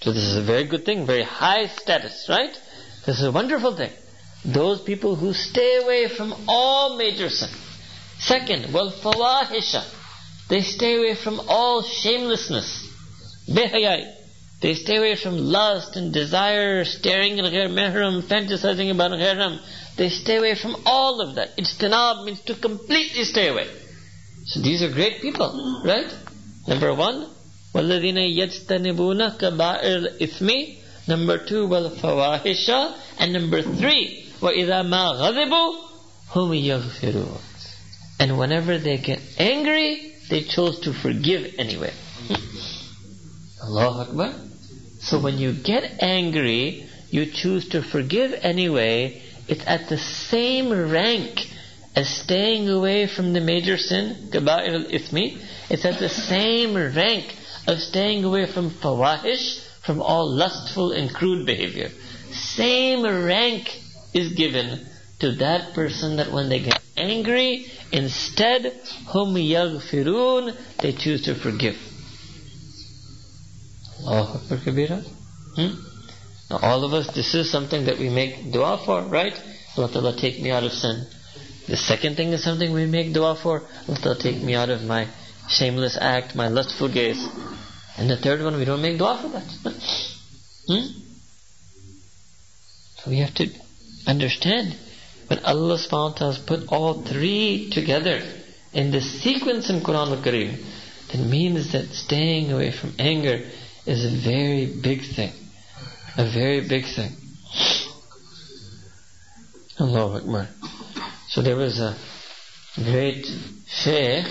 [0.01, 2.55] So this is a very good thing, very high status, right?
[3.07, 3.91] This is a wonderful thing.
[4.45, 7.51] Those people who stay away from all major sin.
[8.19, 9.85] Second, well, fawahisha.
[10.49, 12.89] They stay away from all shamelessness.
[13.49, 14.13] Behayai.
[14.63, 19.59] They stay away from lust and desire, staring at ghair mehram, fantasizing about ghairam.
[19.97, 21.57] They stay away from all of that.
[21.59, 23.67] Ijtinab means to completely stay away.
[24.47, 26.11] So these are great people, right?
[26.67, 27.29] Number one,
[27.75, 35.75] وَالَّذِينَ يَجْتَنِبُونَ كَبَائِرِ الْإِثْمِ Number two, وَالْفَوَاحِشَ And number three, وَإِذَا مَا غَضِبُوا
[36.33, 37.48] هُمْ يَغْفِرُونَ
[38.20, 41.94] and whenever they get angry, they chose to forgive anyway.
[43.64, 44.34] Allahu Akbar.
[45.00, 51.40] So when you get angry, you choose to forgive anyway, it's at the same rank
[51.96, 55.42] as staying away from the major sin, kaba'ir al-ithmi.
[55.70, 57.34] It's at the same rank
[57.68, 61.90] of staying away from fawahish, from all lustful and crude behavior.
[62.32, 63.70] Same rank
[64.14, 64.86] is given
[65.20, 68.74] to that person that when they get angry, instead,
[69.08, 71.76] hum yaghfirun, they choose to forgive.
[74.06, 75.04] Allahu Akbar Kabira.
[75.56, 75.90] Hmm?
[76.50, 79.34] Now all of us, this is something that we make dua for, right?
[79.78, 81.06] Allah Ta'ala take me out of sin.
[81.68, 83.62] The second thing is something we make dua for.
[83.88, 85.08] Allah Ta'ala take me out of my
[85.50, 87.24] shameless act, my lustful gaze.
[87.98, 89.44] And the third one, we don't make dua for that.
[90.68, 91.00] hmm?
[92.98, 93.48] So we have to
[94.08, 94.76] understand
[95.30, 98.20] when Allah subhanahu has put all three together
[98.74, 100.58] in the sequence in Quran al-Kareem,
[101.12, 103.46] that means that staying away from anger
[103.86, 105.32] is a very big thing.
[106.18, 107.12] A very big thing.
[109.80, 110.48] Allahu Akbar.
[111.30, 111.96] So there was a
[112.76, 113.26] great
[113.68, 114.26] sheikh,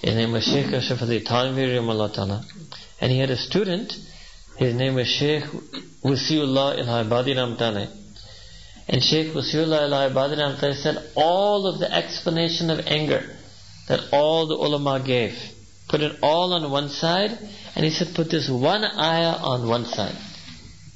[0.00, 2.44] his name was Sheikh Ashraf Ali Thanwi,
[3.00, 3.92] and he had a student,
[4.56, 5.44] his name was Sheikh
[6.02, 8.05] Wasiullah Il-Ibadi Ramtale.
[8.88, 13.36] And Sheikh Wasiullah Ramtale said all of the explanation of anger
[13.88, 15.36] that all the ulama gave,
[15.88, 17.30] put it all on one side,
[17.74, 20.16] and he said put this one ayah on one side.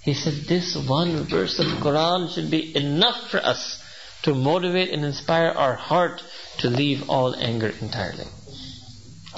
[0.03, 3.83] He said this one verse of Quran should be enough for us
[4.22, 6.22] to motivate and inspire our heart
[6.59, 8.24] to leave all anger entirely.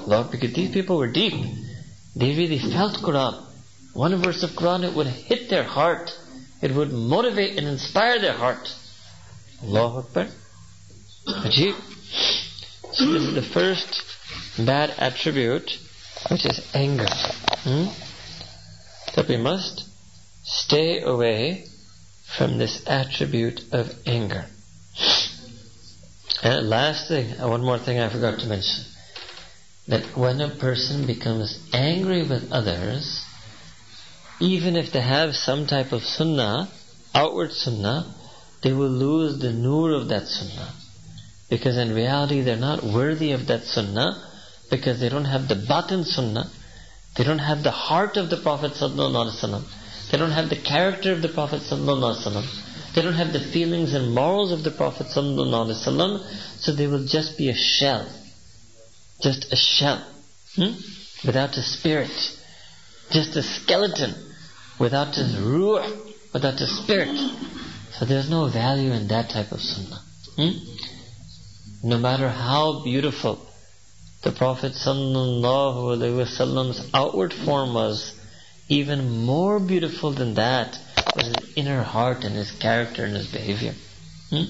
[0.07, 1.35] Lord, because these people were deep.
[2.17, 3.47] They really felt Quran.
[3.95, 6.11] One verse of Quran, it would hit their heart.
[6.63, 8.69] It would motivate and inspire their heart.
[9.63, 10.29] Allahu Akbar.
[11.27, 11.75] Ajib.
[12.93, 14.03] So this is the first
[14.65, 15.71] bad attribute,
[16.31, 17.09] which is anger.
[17.09, 17.87] Hmm?
[19.17, 19.89] That we must
[20.45, 21.65] stay away
[22.37, 24.47] from this attribute of anger.
[26.43, 28.85] And last thing, uh, one more thing I forgot to mention.
[29.89, 33.22] That when a person becomes angry with others,
[34.43, 36.69] even if they have some type of sunnah,
[37.15, 38.13] outward sunnah,
[38.63, 40.73] they will lose the nur of that sunnah.
[41.49, 44.11] Because in reality they're not worthy of that sunnah
[44.69, 46.51] because they don't have the batin sunnah.
[47.17, 50.11] They don't have the heart of the Prophet sallallahu alaihi wasallam.
[50.11, 52.95] They don't have the character of the Prophet sallallahu alaihi wasallam.
[52.97, 56.59] They don't have the feelings and morals of the Prophet sallallahu alaihi wasallam.
[56.59, 58.11] So they will just be a shell.
[59.21, 60.05] Just a shell.
[60.57, 60.73] Hmm?
[61.25, 62.11] Without a spirit.
[63.11, 64.31] Just a skeleton
[64.79, 65.97] Without a ruh.
[66.33, 67.17] Without a spirit.
[67.99, 70.01] So there's no value in that type of sunnah.
[70.37, 71.89] Hmm?
[71.89, 73.47] No matter how beautiful
[74.23, 78.15] the Prophet ﷺ's outward form was,
[78.69, 80.79] even more beautiful than that
[81.17, 83.75] was his inner heart and his character and his behavior.
[84.31, 84.45] Hmm?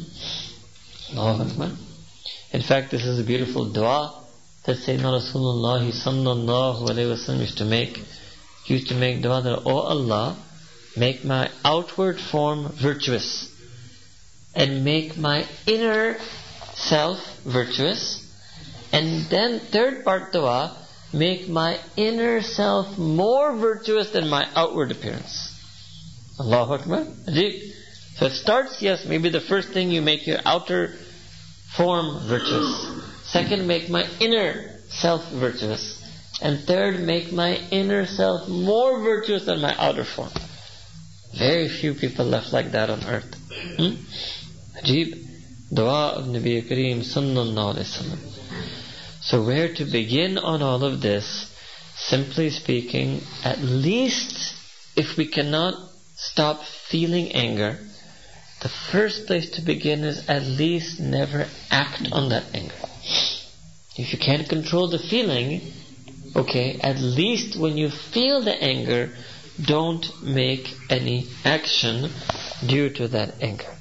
[2.52, 4.22] In fact, this is a beautiful dua
[4.66, 7.98] that Sayyidina Rasulullah sallallahu alayhi wasallam used to make.
[8.66, 10.42] Used to make dua that, Oh Allah,
[10.96, 13.48] make my outward form virtuous
[14.54, 16.16] and make my inner
[16.74, 18.20] self virtuous.
[18.92, 20.76] And then third part dua,
[21.12, 25.48] make my inner self more virtuous than my outward appearance.
[26.38, 27.06] Allahu Akbar.
[28.16, 30.94] So it starts, yes, maybe the first thing you make your outer
[31.76, 32.86] form virtuous.
[33.24, 36.01] Second, make my inner self virtuous.
[36.42, 40.32] And third, make my inner self more virtuous than my outer form.
[41.38, 43.34] Very few people left like that on earth.
[43.76, 43.94] Hmm?
[44.78, 45.28] Ajib.
[45.72, 48.18] Dua of Nabi Kareem Sallallahu.
[49.22, 51.48] So where to begin on all of this?
[51.96, 54.54] Simply speaking, at least
[54.96, 55.74] if we cannot
[56.16, 57.78] stop feeling anger,
[58.62, 62.74] the first place to begin is at least never act on that anger.
[63.96, 65.72] If you can't control the feeling,
[66.36, 69.10] okay, at least when you feel the anger,
[69.64, 72.10] don't make any action
[72.66, 73.76] due to that anger.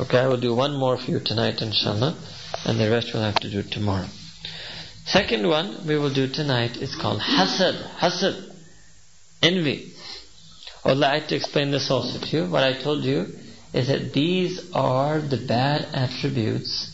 [0.00, 2.16] Okay, I will do one more for you tonight, inshallah,
[2.64, 4.08] and the rest we'll have to do tomorrow.
[5.06, 7.98] Second one we will do tonight is called hasad.
[7.98, 8.52] Hasad.
[9.42, 9.92] Envy.
[10.84, 12.50] I'd like to explain this also to you.
[12.50, 13.26] What I told you
[13.72, 16.90] is that these are the bad attributes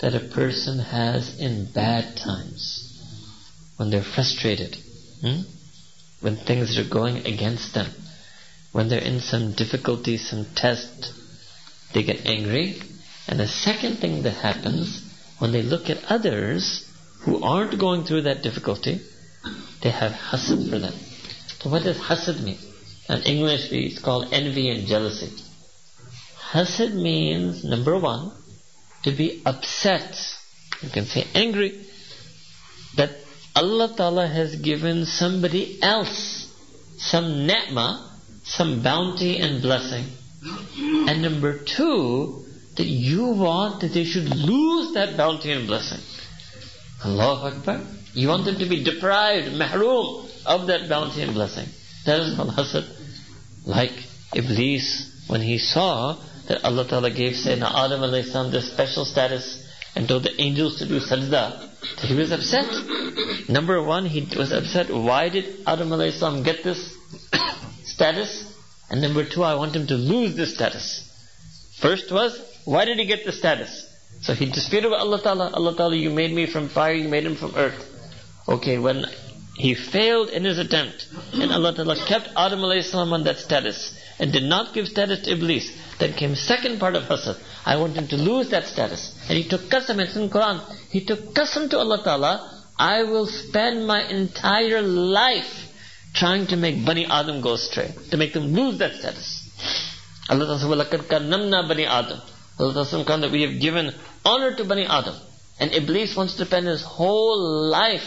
[0.00, 2.73] that a person has in bad times.
[3.76, 4.76] When they're frustrated.
[5.20, 5.40] Hmm?
[6.20, 7.90] When things are going against them.
[8.72, 11.12] When they're in some difficulty, some test,
[11.92, 12.80] they get angry.
[13.28, 15.00] And the second thing that happens,
[15.38, 16.88] when they look at others
[17.20, 19.00] who aren't going through that difficulty,
[19.82, 20.94] they have hasad for them.
[21.60, 22.58] So what does hasad mean?
[23.08, 25.30] In English, it's called envy and jealousy.
[26.52, 28.32] Hasad means, number one,
[29.04, 30.16] to be upset.
[30.82, 31.83] You can say angry.
[33.54, 36.48] Allah Ta'ala has given somebody else
[36.98, 38.10] some ni'mah,
[38.44, 40.06] some bounty and blessing.
[40.42, 42.44] And number two,
[42.76, 46.00] that you want that they should lose that bounty and blessing.
[47.04, 47.80] Allahu Akbar.
[48.14, 51.68] You want them to be deprived, mahroom of that bounty and blessing.
[52.06, 52.88] That is called hasad.
[53.66, 53.92] Like
[54.34, 59.62] Iblis, when he saw that Allah Ta'ala gave Sayyidina Adam alayhi this special status
[59.94, 62.66] and told the angels to do sajda, he was upset.
[63.48, 64.90] Number one, he was upset.
[64.90, 66.96] Why did Adam alayhi get this
[67.84, 68.52] status?
[68.90, 71.10] And number two, I want him to lose this status.
[71.80, 73.86] First was, why did he get the status?
[74.22, 77.24] So he disputed with Allah Ta'ala, Allah Ta'ala, you made me from fire, you made
[77.24, 77.84] him from earth.
[78.48, 79.04] Okay, when
[79.56, 84.32] he failed in his attempt, and Allah Ta'ala kept Adam salam on that status, and
[84.32, 87.40] did not give status to Iblis, then came second part of hasad.
[87.64, 89.14] I want him to lose that status.
[89.28, 90.60] And he took qasam, it's in Quran.
[90.90, 95.70] He took qasam to Allah Ta'ala, I will spend my entire life
[96.14, 99.50] trying to make Bani Adam go astray, to make them lose that status.
[100.28, 102.20] Allah Ta'ala said, karramna Bani Adam.
[102.58, 103.92] Allah Ta'ala that we have given
[104.24, 105.14] honor to Bani Adam.
[105.58, 108.02] And Iblis wants to spend his whole life.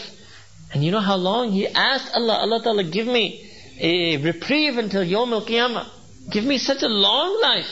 [0.72, 5.02] And you know how long he asked Allah, Allah Ta'ala, give me a reprieve until
[5.02, 5.88] Yom Al Qiyamah.
[6.30, 7.66] Give me such a long life.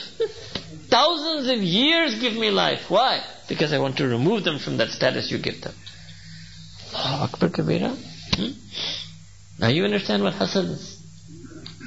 [0.89, 2.89] Thousands of years give me life.
[2.89, 3.23] Why?
[3.47, 5.73] Because I want to remove them from that status you give them.
[6.93, 7.95] Allahu Akbar Kabira.
[8.35, 8.51] Hmm?
[9.59, 10.97] Now you understand what hasad is.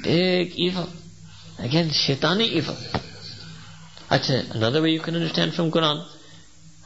[0.03, 0.89] Big evil.
[1.59, 2.75] Again, shaitani evil.
[4.09, 6.05] Achha, another way you can understand from Quran.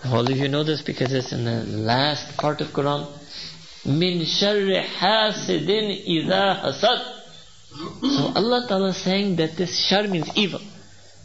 [0.06, 3.08] All of you know this because it's in the last part of Quran.
[3.86, 7.15] Min sharri hasidin idha hasad.
[8.02, 10.62] So Allah Ta'ala is saying that this shar means evil.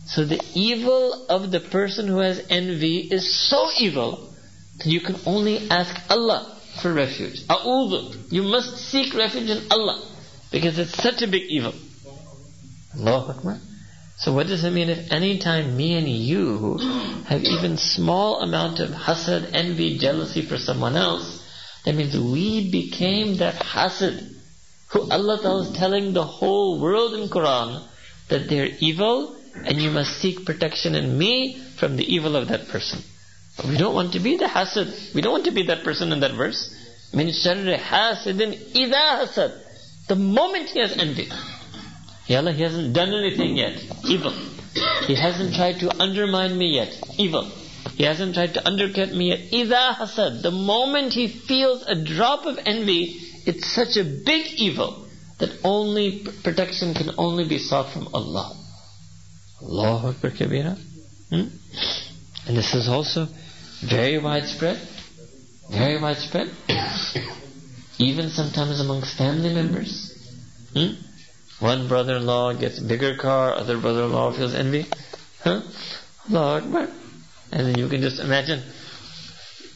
[0.06, 4.32] So the evil of the person who has envy is so evil
[4.78, 7.46] that you can only ask Allah for refuge.
[7.46, 8.32] A'udhu.
[8.32, 10.02] You must seek refuge in Allah
[10.50, 11.74] because it's such a big evil.
[12.96, 13.58] Allahu Akbar.
[14.18, 16.78] So what does it mean if any time me and you
[17.26, 21.42] have even small amount of hasad, envy, jealousy for someone else,
[21.84, 24.39] that means we became that hasad
[24.90, 27.86] who Allah Ta'ala is telling the whole world in Quran
[28.28, 32.68] that they're evil and you must seek protection in me from the evil of that
[32.68, 33.00] person.
[33.56, 35.14] But we don't want to be the hasad.
[35.14, 36.74] We don't want to be that person in that verse.
[37.12, 40.06] Min sharri hasidin idha hasad.
[40.08, 41.28] The moment he has envy.
[42.26, 43.82] Ya Allah, he hasn't done anything yet.
[44.04, 44.32] Evil.
[45.06, 46.96] He hasn't tried to undermine me yet.
[47.18, 47.50] Evil.
[47.94, 49.52] He hasn't tried to undercut me yet.
[49.52, 50.42] Idha hasad.
[50.42, 55.06] The moment he feels a drop of envy, it's such a big evil
[55.38, 58.56] that only protection can only be sought from Allah.
[59.62, 60.76] Allahu Akbar Kabira.
[61.30, 61.48] Hmm?
[62.46, 63.26] And this is also
[63.88, 64.78] very widespread.
[65.70, 66.48] Very widespread.
[67.98, 70.12] Even sometimes amongst family members.
[70.74, 70.94] Hmm?
[71.60, 74.86] One brother-in-law gets a bigger car, other brother-in-law feels envy.
[75.42, 75.60] Huh?
[76.28, 76.88] Allahu Akbar.
[77.52, 78.62] And then you can just imagine.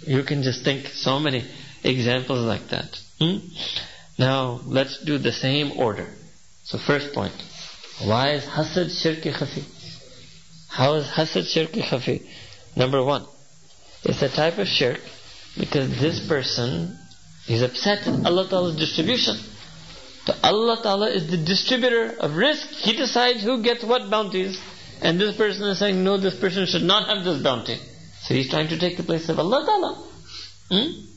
[0.07, 1.49] You can just think so many
[1.83, 2.99] examples like that.
[3.25, 3.39] Hmm?
[4.19, 6.07] Now, let's do the same order.
[6.65, 7.35] So, first point.
[8.03, 9.65] Why is hasad shirki khafi?
[10.69, 12.27] How is hasad shirki khafi?
[12.77, 13.27] Number one,
[14.03, 15.01] it's a type of shirk
[15.57, 16.99] because this person
[17.49, 19.37] is upset at Allah Ta'ala's distribution.
[20.27, 22.67] So Allah Ta'ala is the distributor of rizq.
[22.81, 24.61] He decides who gets what bounties.
[25.03, 27.79] And this person is saying, no, this person should not have this bounty.
[28.23, 30.09] So he's trying to take the place of Allah Ta'ala.
[30.71, 31.14] Hmm?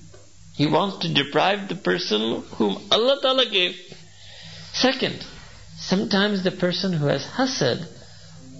[0.57, 3.75] He wants to deprive the person whom Allah Ta'ala gave.
[4.75, 5.25] Second,
[5.79, 7.87] sometimes the person who has hasad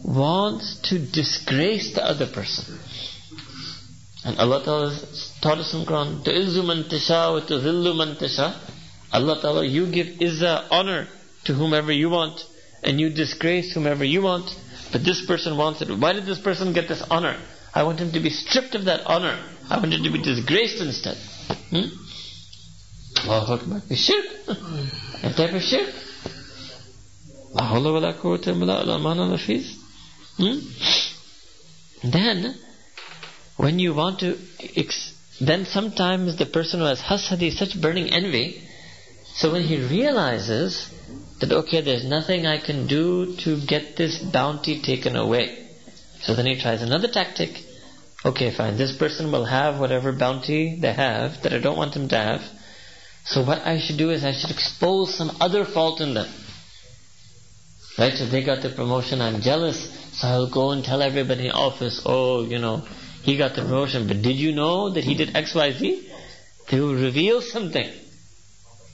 [0.05, 2.79] wants to disgrace the other person.
[4.25, 4.99] And Allah Ta'ala
[5.41, 8.57] taught us in Quran, تُعِزُّ مَن تَشَاءُ وَتُذِلُّ مَن تَشَاءُ
[9.13, 11.09] Allah Ta'ala, you give izzah, honor
[11.45, 12.41] to whomever you want,
[12.83, 14.51] and you disgrace whomever you want,
[14.91, 15.91] but this person wants it.
[15.91, 17.39] Why did this person get this honor?
[17.75, 19.39] I want him to be stripped of that honor.
[19.69, 21.17] I want him to be disgraced instead.
[21.70, 21.88] Hmm?
[23.30, 23.82] Allahu Akbar.
[23.96, 24.26] Shirk.
[25.24, 25.94] A type of shirk.
[27.54, 29.38] La hawla wa la quwwata illa
[30.38, 30.60] Hmm?
[32.04, 32.56] Then,
[33.58, 34.38] when you want to,
[35.42, 38.62] then sometimes the person who has hasad is such burning envy,
[39.36, 40.90] so when he realizes
[41.40, 45.68] that, okay, there's nothing I can do to get this bounty taken away,
[46.22, 47.50] so then he tries another tactic.
[48.26, 48.78] Okay, fine.
[48.78, 52.42] This person will have whatever bounty they have that I don't want them to have.
[53.26, 56.32] So what I should do is I should expose some other fault in them.
[57.98, 58.14] Right?
[58.14, 59.90] So they got the promotion, I'm jealous.
[60.20, 62.86] So I'll go and tell everybody in office, oh, you know,
[63.24, 66.12] he got the promotion, but did you know that he did X, Y, Z?
[66.70, 67.92] They will reveal something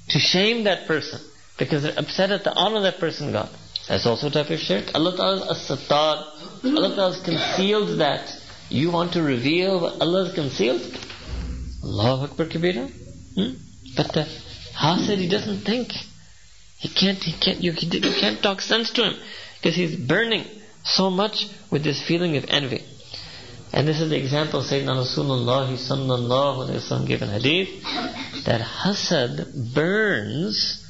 [0.09, 1.19] to shame that person
[1.57, 3.49] because they're upset at the honor that person got.
[3.87, 4.85] That's also a type of shirk.
[4.95, 5.45] Allah Ta'ala.
[5.47, 8.29] Allah Ta'ala has concealed that
[8.73, 10.81] you want to reveal what Allah has concealed?
[11.83, 12.89] Allahu Akbar Kabira.
[13.35, 13.53] Hmm?
[13.95, 14.25] But the
[14.75, 15.89] Hasid, he doesn't think.
[16.79, 19.13] He can't, he can't, you, you can't talk sense to him
[19.61, 20.45] because he's burning
[20.83, 22.83] so much with this feeling of envy.
[23.71, 27.83] And this is the example Sayyidina Rasulullah sallallahu alayhi wa gave in hadith
[28.45, 30.83] that hasad burns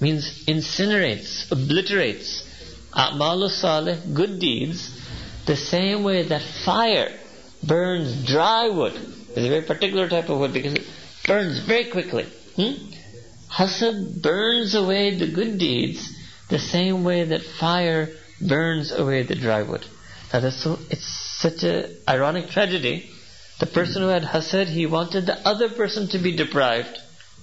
[0.00, 2.42] means incinerates, obliterates.
[2.92, 4.88] A'malu salih, good deeds,
[5.46, 7.10] the same way that fire
[7.66, 8.94] burns dry wood.
[8.94, 10.86] It's a very particular type of wood because it
[11.26, 12.24] burns very quickly.
[12.56, 12.72] Hmm?
[13.52, 16.12] Hasad burns away the good deeds
[16.50, 18.08] the same way that fire
[18.40, 19.84] burns away the dry wood.
[20.32, 23.10] Now that's so, it's such a ironic tragedy.
[23.60, 26.98] The person who had hasad, he wanted the other person to be deprived,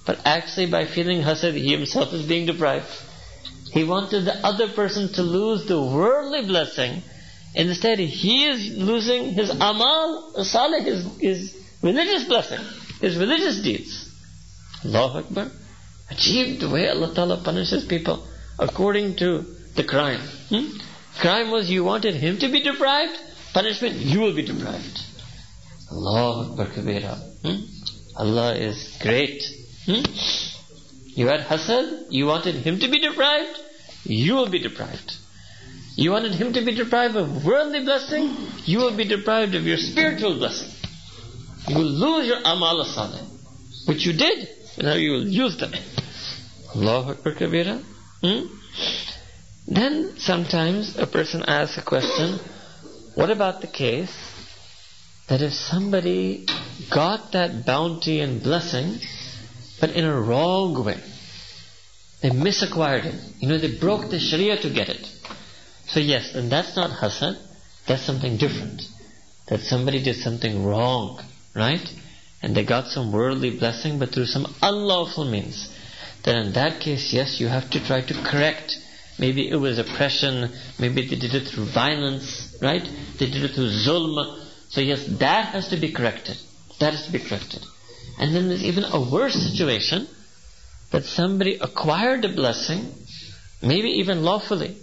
[0.06, 2.86] but actually by feeling hasad, he himself is being deprived.
[3.72, 7.02] He wanted the other person to lose the worldly blessing.
[7.54, 12.60] Instead, he is losing his amal, salih, his, his religious blessing,
[13.00, 14.08] his religious deeds.
[14.84, 15.50] Allahu Akbar.
[16.10, 18.26] Ajib the way Allah Ta'ala punishes people
[18.58, 19.44] according to
[19.76, 20.20] the crime.
[20.48, 20.78] Hmm?
[21.20, 23.18] Crime was you wanted him to be deprived,
[23.52, 24.98] punishment, you will be deprived.
[25.90, 27.16] Allah Akbar Kabira.
[27.42, 27.64] Hmm?
[28.16, 29.42] Allah is great.
[29.84, 30.02] Hmm?
[31.14, 33.58] You had hasad, you wanted him to be deprived,
[34.04, 35.12] you will be deprived.
[35.96, 38.34] You wanted him to be deprived of worldly blessing,
[38.64, 40.70] you will be deprived of your spiritual blessing.
[41.68, 43.20] You will lose your amal salih,
[43.86, 45.72] which you did, and now you will use them.
[46.74, 47.82] Allahu Akbar Kabira.
[48.22, 48.46] Hmm?
[49.68, 52.40] Then sometimes a person asks a question,
[53.14, 54.12] what about the case
[55.28, 56.46] that if somebody
[56.92, 58.98] got that bounty and blessing,
[59.80, 61.00] but in a wrong way,
[62.22, 63.14] they misacquired it.
[63.38, 65.06] You know, they broke the Sharia to get it.
[65.92, 67.38] So yes, and that's not hasad,
[67.86, 68.82] that's something different.
[69.48, 71.22] That somebody did something wrong,
[71.54, 71.86] right?
[72.42, 75.68] And they got some worldly blessing, but through some unlawful means
[76.24, 78.76] then in that case, yes, you have to try to correct.
[79.18, 82.82] Maybe it was oppression, maybe they did it through violence, right?
[83.18, 84.46] They did it through zulm.
[84.70, 86.36] So yes, that has to be corrected.
[86.80, 87.62] That has to be corrected.
[88.18, 90.08] And then there's even a worse situation
[90.92, 92.92] that somebody acquired a blessing,
[93.62, 94.76] maybe even lawfully,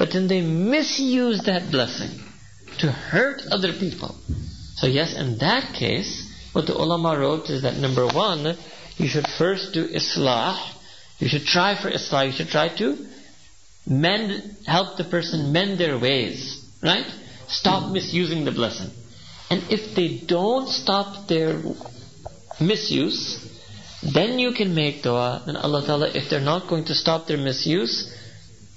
[0.00, 2.08] but then they misuse that blessing
[2.78, 4.16] to hurt other people.
[4.76, 8.56] So yes, in that case, what the ulama wrote is that number one,
[8.96, 10.56] you should first do islah.
[11.18, 12.24] You should try for islah.
[12.28, 12.96] You should try to
[13.86, 16.64] mend, help the person mend their ways.
[16.82, 17.04] Right?
[17.48, 18.88] Stop misusing the blessing.
[19.50, 21.60] And if they don't stop their
[22.58, 23.38] misuse,
[24.14, 25.42] then you can make dua.
[25.44, 28.10] Then Allah Ta'ala, if they're not going to stop their misuse,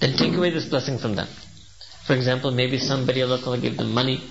[0.04, 1.28] then take away this blessing from them.
[2.06, 4.22] For example, maybe somebody Allah Ta'ala gave them money,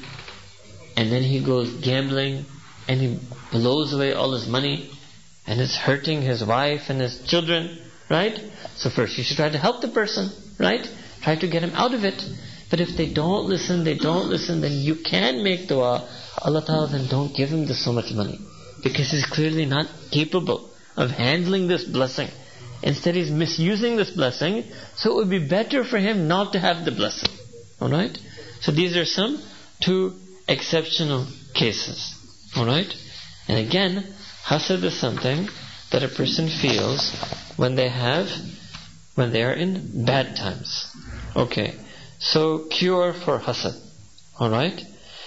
[0.97, 2.45] and then he goes gambling,
[2.87, 3.19] and he
[3.51, 4.91] blows away all his money,
[5.47, 7.79] and it's hurting his wife and his children,
[8.11, 8.39] right?
[8.77, 10.87] So first you should try to help the person, right?
[11.23, 12.23] Try to get him out of it.
[12.71, 16.07] But if they don't listen, they don't listen, then you can make dua.
[16.39, 18.39] Allah Ta'ala then don't give him this so much money.
[18.83, 22.29] Because he's clearly not capable of handling this blessing.
[22.83, 24.65] Instead he's misusing this blessing,
[24.97, 27.31] so it would be better for him not to have the blessing.
[27.81, 28.19] Alright?
[28.61, 29.43] So these are some
[29.81, 30.15] two
[30.49, 32.15] exceptional cases.
[32.57, 32.93] Alright?
[33.49, 34.15] And again,
[34.45, 35.49] Hasad is something
[35.93, 37.15] that a person feels
[37.57, 38.29] when they have,
[39.15, 40.87] when they are in bad times.
[41.37, 41.75] Okay.
[42.19, 43.79] So, cure for hasad.
[44.41, 44.81] Alright?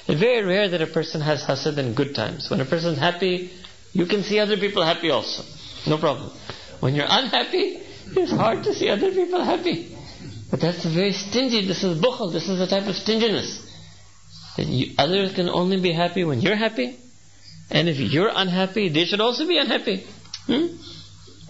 [0.07, 2.49] It's very rare that a person has hasad in good times.
[2.49, 3.51] When a person is happy,
[3.93, 5.43] you can see other people happy also.
[5.87, 6.31] No problem.
[6.79, 7.81] When you're unhappy,
[8.15, 9.95] it's hard to see other people happy.
[10.51, 11.65] But that's very stingy.
[11.67, 12.31] This is bukhal.
[12.31, 13.61] This is a type of stinginess.
[14.57, 16.97] That you, others can only be happy when you're happy.
[17.69, 20.05] And if you're unhappy, they should also be unhappy.
[20.45, 20.77] Hmm?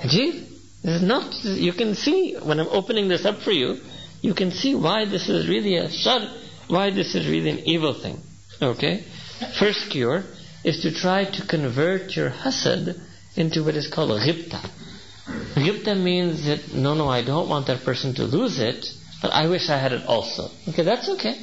[0.01, 0.51] Ajib.
[0.82, 3.80] This is not, you can see, when I'm opening this up for you,
[4.21, 6.19] you can see why this is really a shar,
[6.67, 8.19] why this is really an evil thing.
[8.61, 9.03] Okay?
[9.59, 10.23] First cure
[10.63, 12.99] is to try to convert your hasad
[13.36, 14.69] into what is called ghibta.
[15.55, 18.85] Ghibta means that, no, no, I don't want that person to lose it,
[19.21, 20.49] but I wish I had it also.
[20.67, 21.35] Okay, that's okay.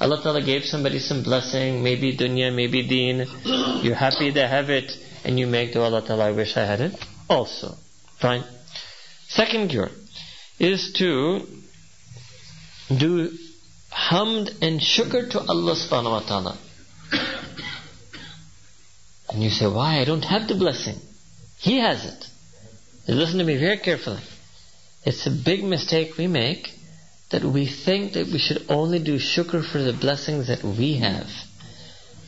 [0.00, 3.26] Allah Ta'ala gave somebody some blessing, maybe dunya, maybe deen.
[3.82, 4.92] You're happy they have it,
[5.24, 6.94] and you make to Allah Ta'ala, I wish I had it
[7.28, 7.74] also.
[8.20, 8.44] Fine.
[9.28, 9.90] Second cure
[10.60, 11.40] is to
[12.96, 13.30] do
[13.90, 16.58] hamd and shukr to Allah subhanahu wa ta'ala.
[19.28, 20.00] And you say, why?
[20.00, 20.96] I don't have the blessing.
[21.58, 22.26] He has it.
[23.08, 24.20] Listen to me very carefully.
[25.04, 26.68] It's a big mistake we make
[27.30, 31.28] that we think that we should only do shukr for the blessings that we have.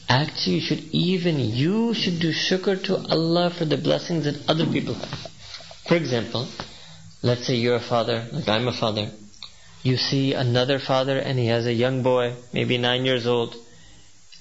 [0.09, 4.66] Actually, you should even you should do shukr to Allah for the blessings that other
[4.66, 5.31] people have.
[5.89, 6.49] For example,
[7.22, 9.11] let's say you're a father, like I'm a father.
[9.83, 13.55] You see another father and he has a young boy, maybe nine years old,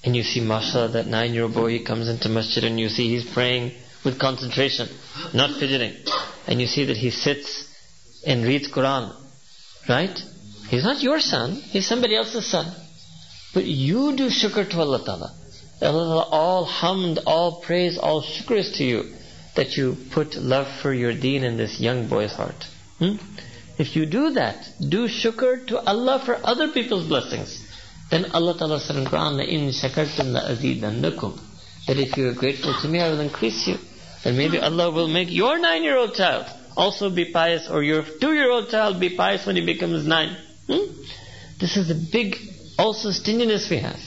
[0.04, 2.88] and you see mashallah, that nine year old boy, he comes into masjid and you
[2.88, 3.72] see he's praying
[4.04, 4.88] with concentration,
[5.34, 5.94] not fidgeting.
[6.46, 7.66] And you see that he sits
[8.26, 9.14] and reads Quran.
[9.88, 10.18] Right?
[10.68, 12.74] He's not your son, he's somebody else's son.
[13.54, 15.34] But you do shukr to Allah Ta'ala.
[15.80, 19.14] Allah, all hamd, all praise, all shukr is to you
[19.56, 22.66] that you put love for your deen in this young boy's heart.
[22.98, 23.16] Hmm?
[23.78, 27.64] If you do that, do shukr to Allah for other people's blessings.
[28.10, 30.48] Then Allah Ta'ala said in Quran, in shakartum la
[31.87, 33.77] That if you are grateful to me, I will increase you.
[34.23, 36.45] Then maybe Allah will make your nine-year-old child
[36.75, 40.37] also be pious, or your two-year-old child be pious when he becomes nine.
[40.67, 40.85] Hmm?
[41.59, 42.35] This is the big
[42.79, 43.99] also stinginess we have.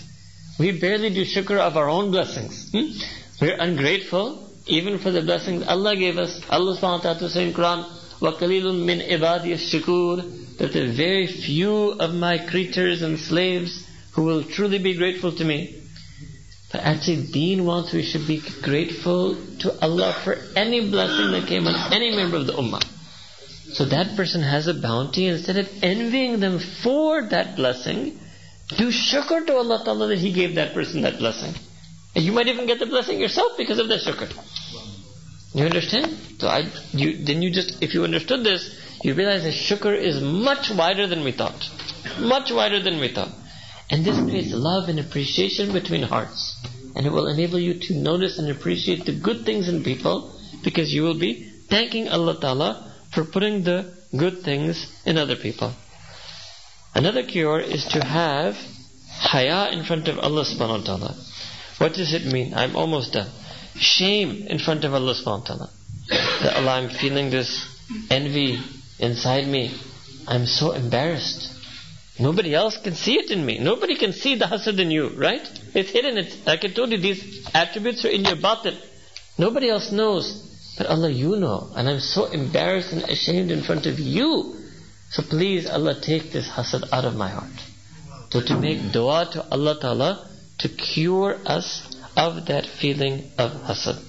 [0.58, 2.70] We barely do shukr of our own blessings.
[2.72, 2.90] Hmm?
[3.40, 6.40] We're ungrateful even for the blessings Allah gave us.
[6.48, 7.84] Allah subhanahu wa ta'ala says in Quran,
[8.20, 14.24] وَقَلِيلٌ مِّنْ عِبَادِيَ الشُّكُورِ That there are very few of my creatures and slaves who
[14.24, 15.79] will truly be grateful to me.
[16.71, 21.67] But actually, Deen wants we should be grateful to Allah for any blessing that came
[21.67, 22.81] on any member of the Ummah.
[23.73, 25.27] So that person has a bounty.
[25.27, 28.19] Instead of envying them for that blessing,
[28.77, 31.53] do shukr to Allah Ta'ala that He gave that person that blessing.
[32.15, 34.29] And you might even get the blessing yourself because of that shukr.
[35.53, 36.17] You understand?
[36.39, 40.21] So I, you, then you just, if you understood this, you realize that shukr is
[40.21, 41.69] much wider than we thought.
[42.19, 43.33] Much wider than we thought.
[43.91, 46.55] And this creates love and appreciation between hearts.
[46.95, 50.33] And it will enable you to notice and appreciate the good things in people
[50.63, 55.73] because you will be thanking Allah Ta'ala for putting the good things in other people.
[56.95, 58.55] Another cure is to have
[59.09, 61.15] haya in front of Allah subhanahu wa ta'ala.
[61.77, 62.53] What does it mean?
[62.53, 63.29] I'm almost done.
[63.75, 65.69] Shame in front of Allah subhanahu wa ta'ala.
[66.43, 67.65] That Allah, I'm feeling this
[68.09, 68.59] envy
[68.99, 69.77] inside me.
[70.27, 71.50] I'm so embarrassed.
[72.21, 73.57] Nobody else can see it in me.
[73.59, 75.47] Nobody can see the hasad in you, right?
[75.73, 76.17] It's hidden.
[76.17, 78.77] It's, like I told you, these attributes are in your batin.
[79.37, 80.47] Nobody else knows.
[80.77, 81.69] But Allah, you know.
[81.75, 84.61] And I'm so embarrassed and ashamed in front of you
[85.11, 87.51] so please, Allah, take this hasad out of my heart.
[88.29, 91.83] So to make dua to Allah Ta'ala to cure us
[92.15, 93.99] of that feeling of hasad.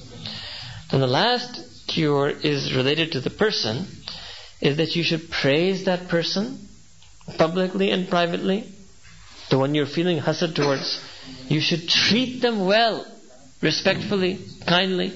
[0.92, 3.88] Then the last cure is related to the person,
[4.60, 6.68] is that you should praise that person
[7.38, 8.68] publicly and privately.
[9.50, 11.00] The one you're feeling hasad towards.
[11.48, 13.06] You should treat them well,
[13.60, 15.14] respectfully, kindly.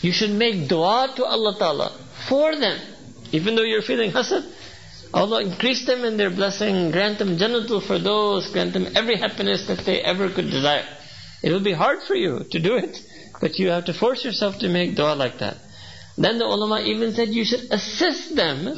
[0.00, 1.98] You should make dua to Allah Ta'ala
[2.28, 2.78] for them.
[3.32, 4.50] Even though you're feeling hasad,
[5.14, 9.84] Allah increase them in their blessing, grant them Jannatul Firdaus, grant them every happiness that
[9.84, 10.86] they ever could desire.
[11.42, 12.98] It will be hard for you to do it,
[13.40, 15.56] but you have to force yourself to make dua like that.
[16.22, 18.68] Then the ulama even said you should assist them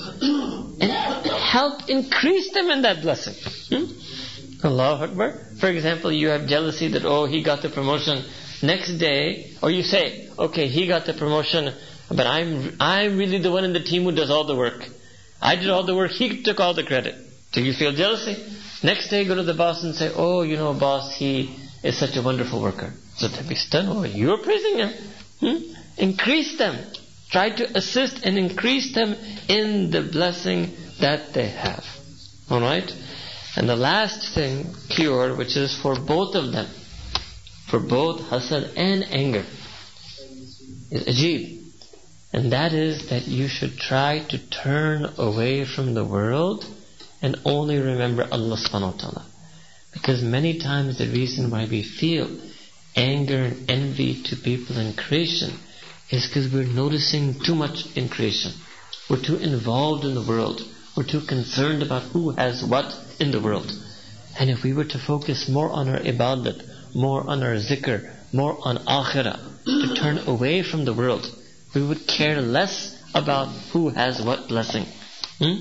[0.81, 0.91] and
[1.55, 3.35] help increase them in that blessing.
[3.69, 3.85] Hmm?
[4.67, 5.33] Allahu Akbar.
[5.61, 8.25] For example, you have jealousy that, oh, he got the promotion.
[8.63, 11.75] Next day, or you say, okay, he got the promotion,
[12.09, 14.89] but I'm, I'm really the one in the team who does all the work.
[15.43, 17.15] I did all the work, he took all the credit.
[17.53, 18.37] Do you feel jealousy?
[18.83, 22.17] Next day, go to the boss and say, Oh, you know, boss, he is such
[22.17, 22.91] a wonderful worker.
[23.19, 24.93] So to be stunned, oh, you're praising him.
[25.41, 25.75] Hmm?
[25.99, 26.79] Increase them.
[27.31, 29.15] Try to assist and increase them
[29.49, 31.85] in the blessing that they have.
[32.51, 32.93] Alright?
[33.57, 36.69] And the last thing, cure, which is for both of them,
[37.69, 39.45] for both hasad and anger,
[40.91, 41.61] is ajib.
[42.33, 46.67] And that is that you should try to turn away from the world
[47.23, 49.27] and only remember Allah subhanahu wa ta'ala.
[49.93, 52.29] Because many times the reason why we feel
[52.97, 55.59] anger and envy to people in creation
[56.11, 58.53] is because we're noticing too much in creation.
[59.09, 60.61] We're too involved in the world.
[60.97, 63.71] We're too concerned about who has what in the world.
[64.39, 68.57] And if we were to focus more on our ibadat, more on our zikr, more
[68.63, 71.27] on akhirah, to turn away from the world,
[71.75, 74.87] we would care less about who has what blessing.
[75.39, 75.55] Hmm?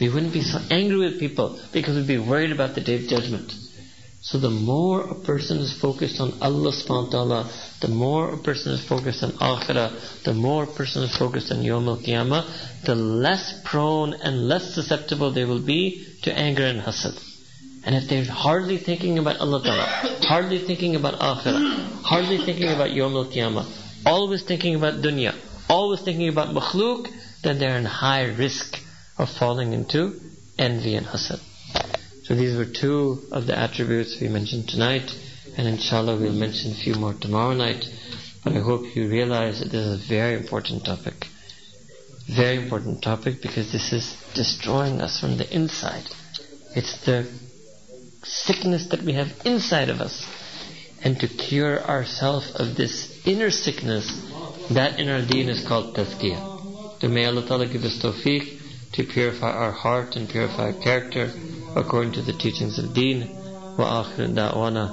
[0.00, 3.08] We wouldn't be so angry with people because we'd be worried about the day of
[3.08, 3.52] judgment.
[4.28, 7.50] So the more a person is focused on Allah subhanahu wa ta'ala,
[7.80, 11.62] the more a person is focused on akhirah, the more a person is focused on
[11.62, 17.18] Yawm al-Qiyamah, the less prone and less susceptible they will be to anger and hasad.
[17.86, 22.90] And if they're hardly thinking about Allah ta'ala, hardly thinking about akhirah, hardly thinking about
[22.90, 25.34] Yawm al-Qiyamah, always thinking about dunya,
[25.70, 27.08] always thinking about makhluk,
[27.42, 28.78] then they're in high risk
[29.16, 30.20] of falling into
[30.58, 31.40] envy and hasad.
[32.28, 35.10] So these were two of the attributes we mentioned tonight,
[35.56, 37.86] and inshallah we'll mention a few more tomorrow night.
[38.44, 41.24] But I hope you realize that this is a very important topic.
[42.28, 46.04] Very important topic because this is destroying us from the inside.
[46.76, 47.26] It's the
[48.24, 50.26] sickness that we have inside of us.
[51.02, 54.06] And to cure ourselves of this inner sickness,
[54.72, 57.00] that in our deen is called tazkiyah.
[57.00, 58.60] So may Allah Ta'ala give us tawfiq
[58.92, 61.32] to purify our heart and purify our character
[61.78, 63.28] according to the teachings of deen.
[63.78, 64.84] Wa akhir da'wana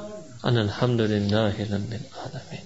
[0.43, 2.64] and alhamdulillahi rabbil alameen.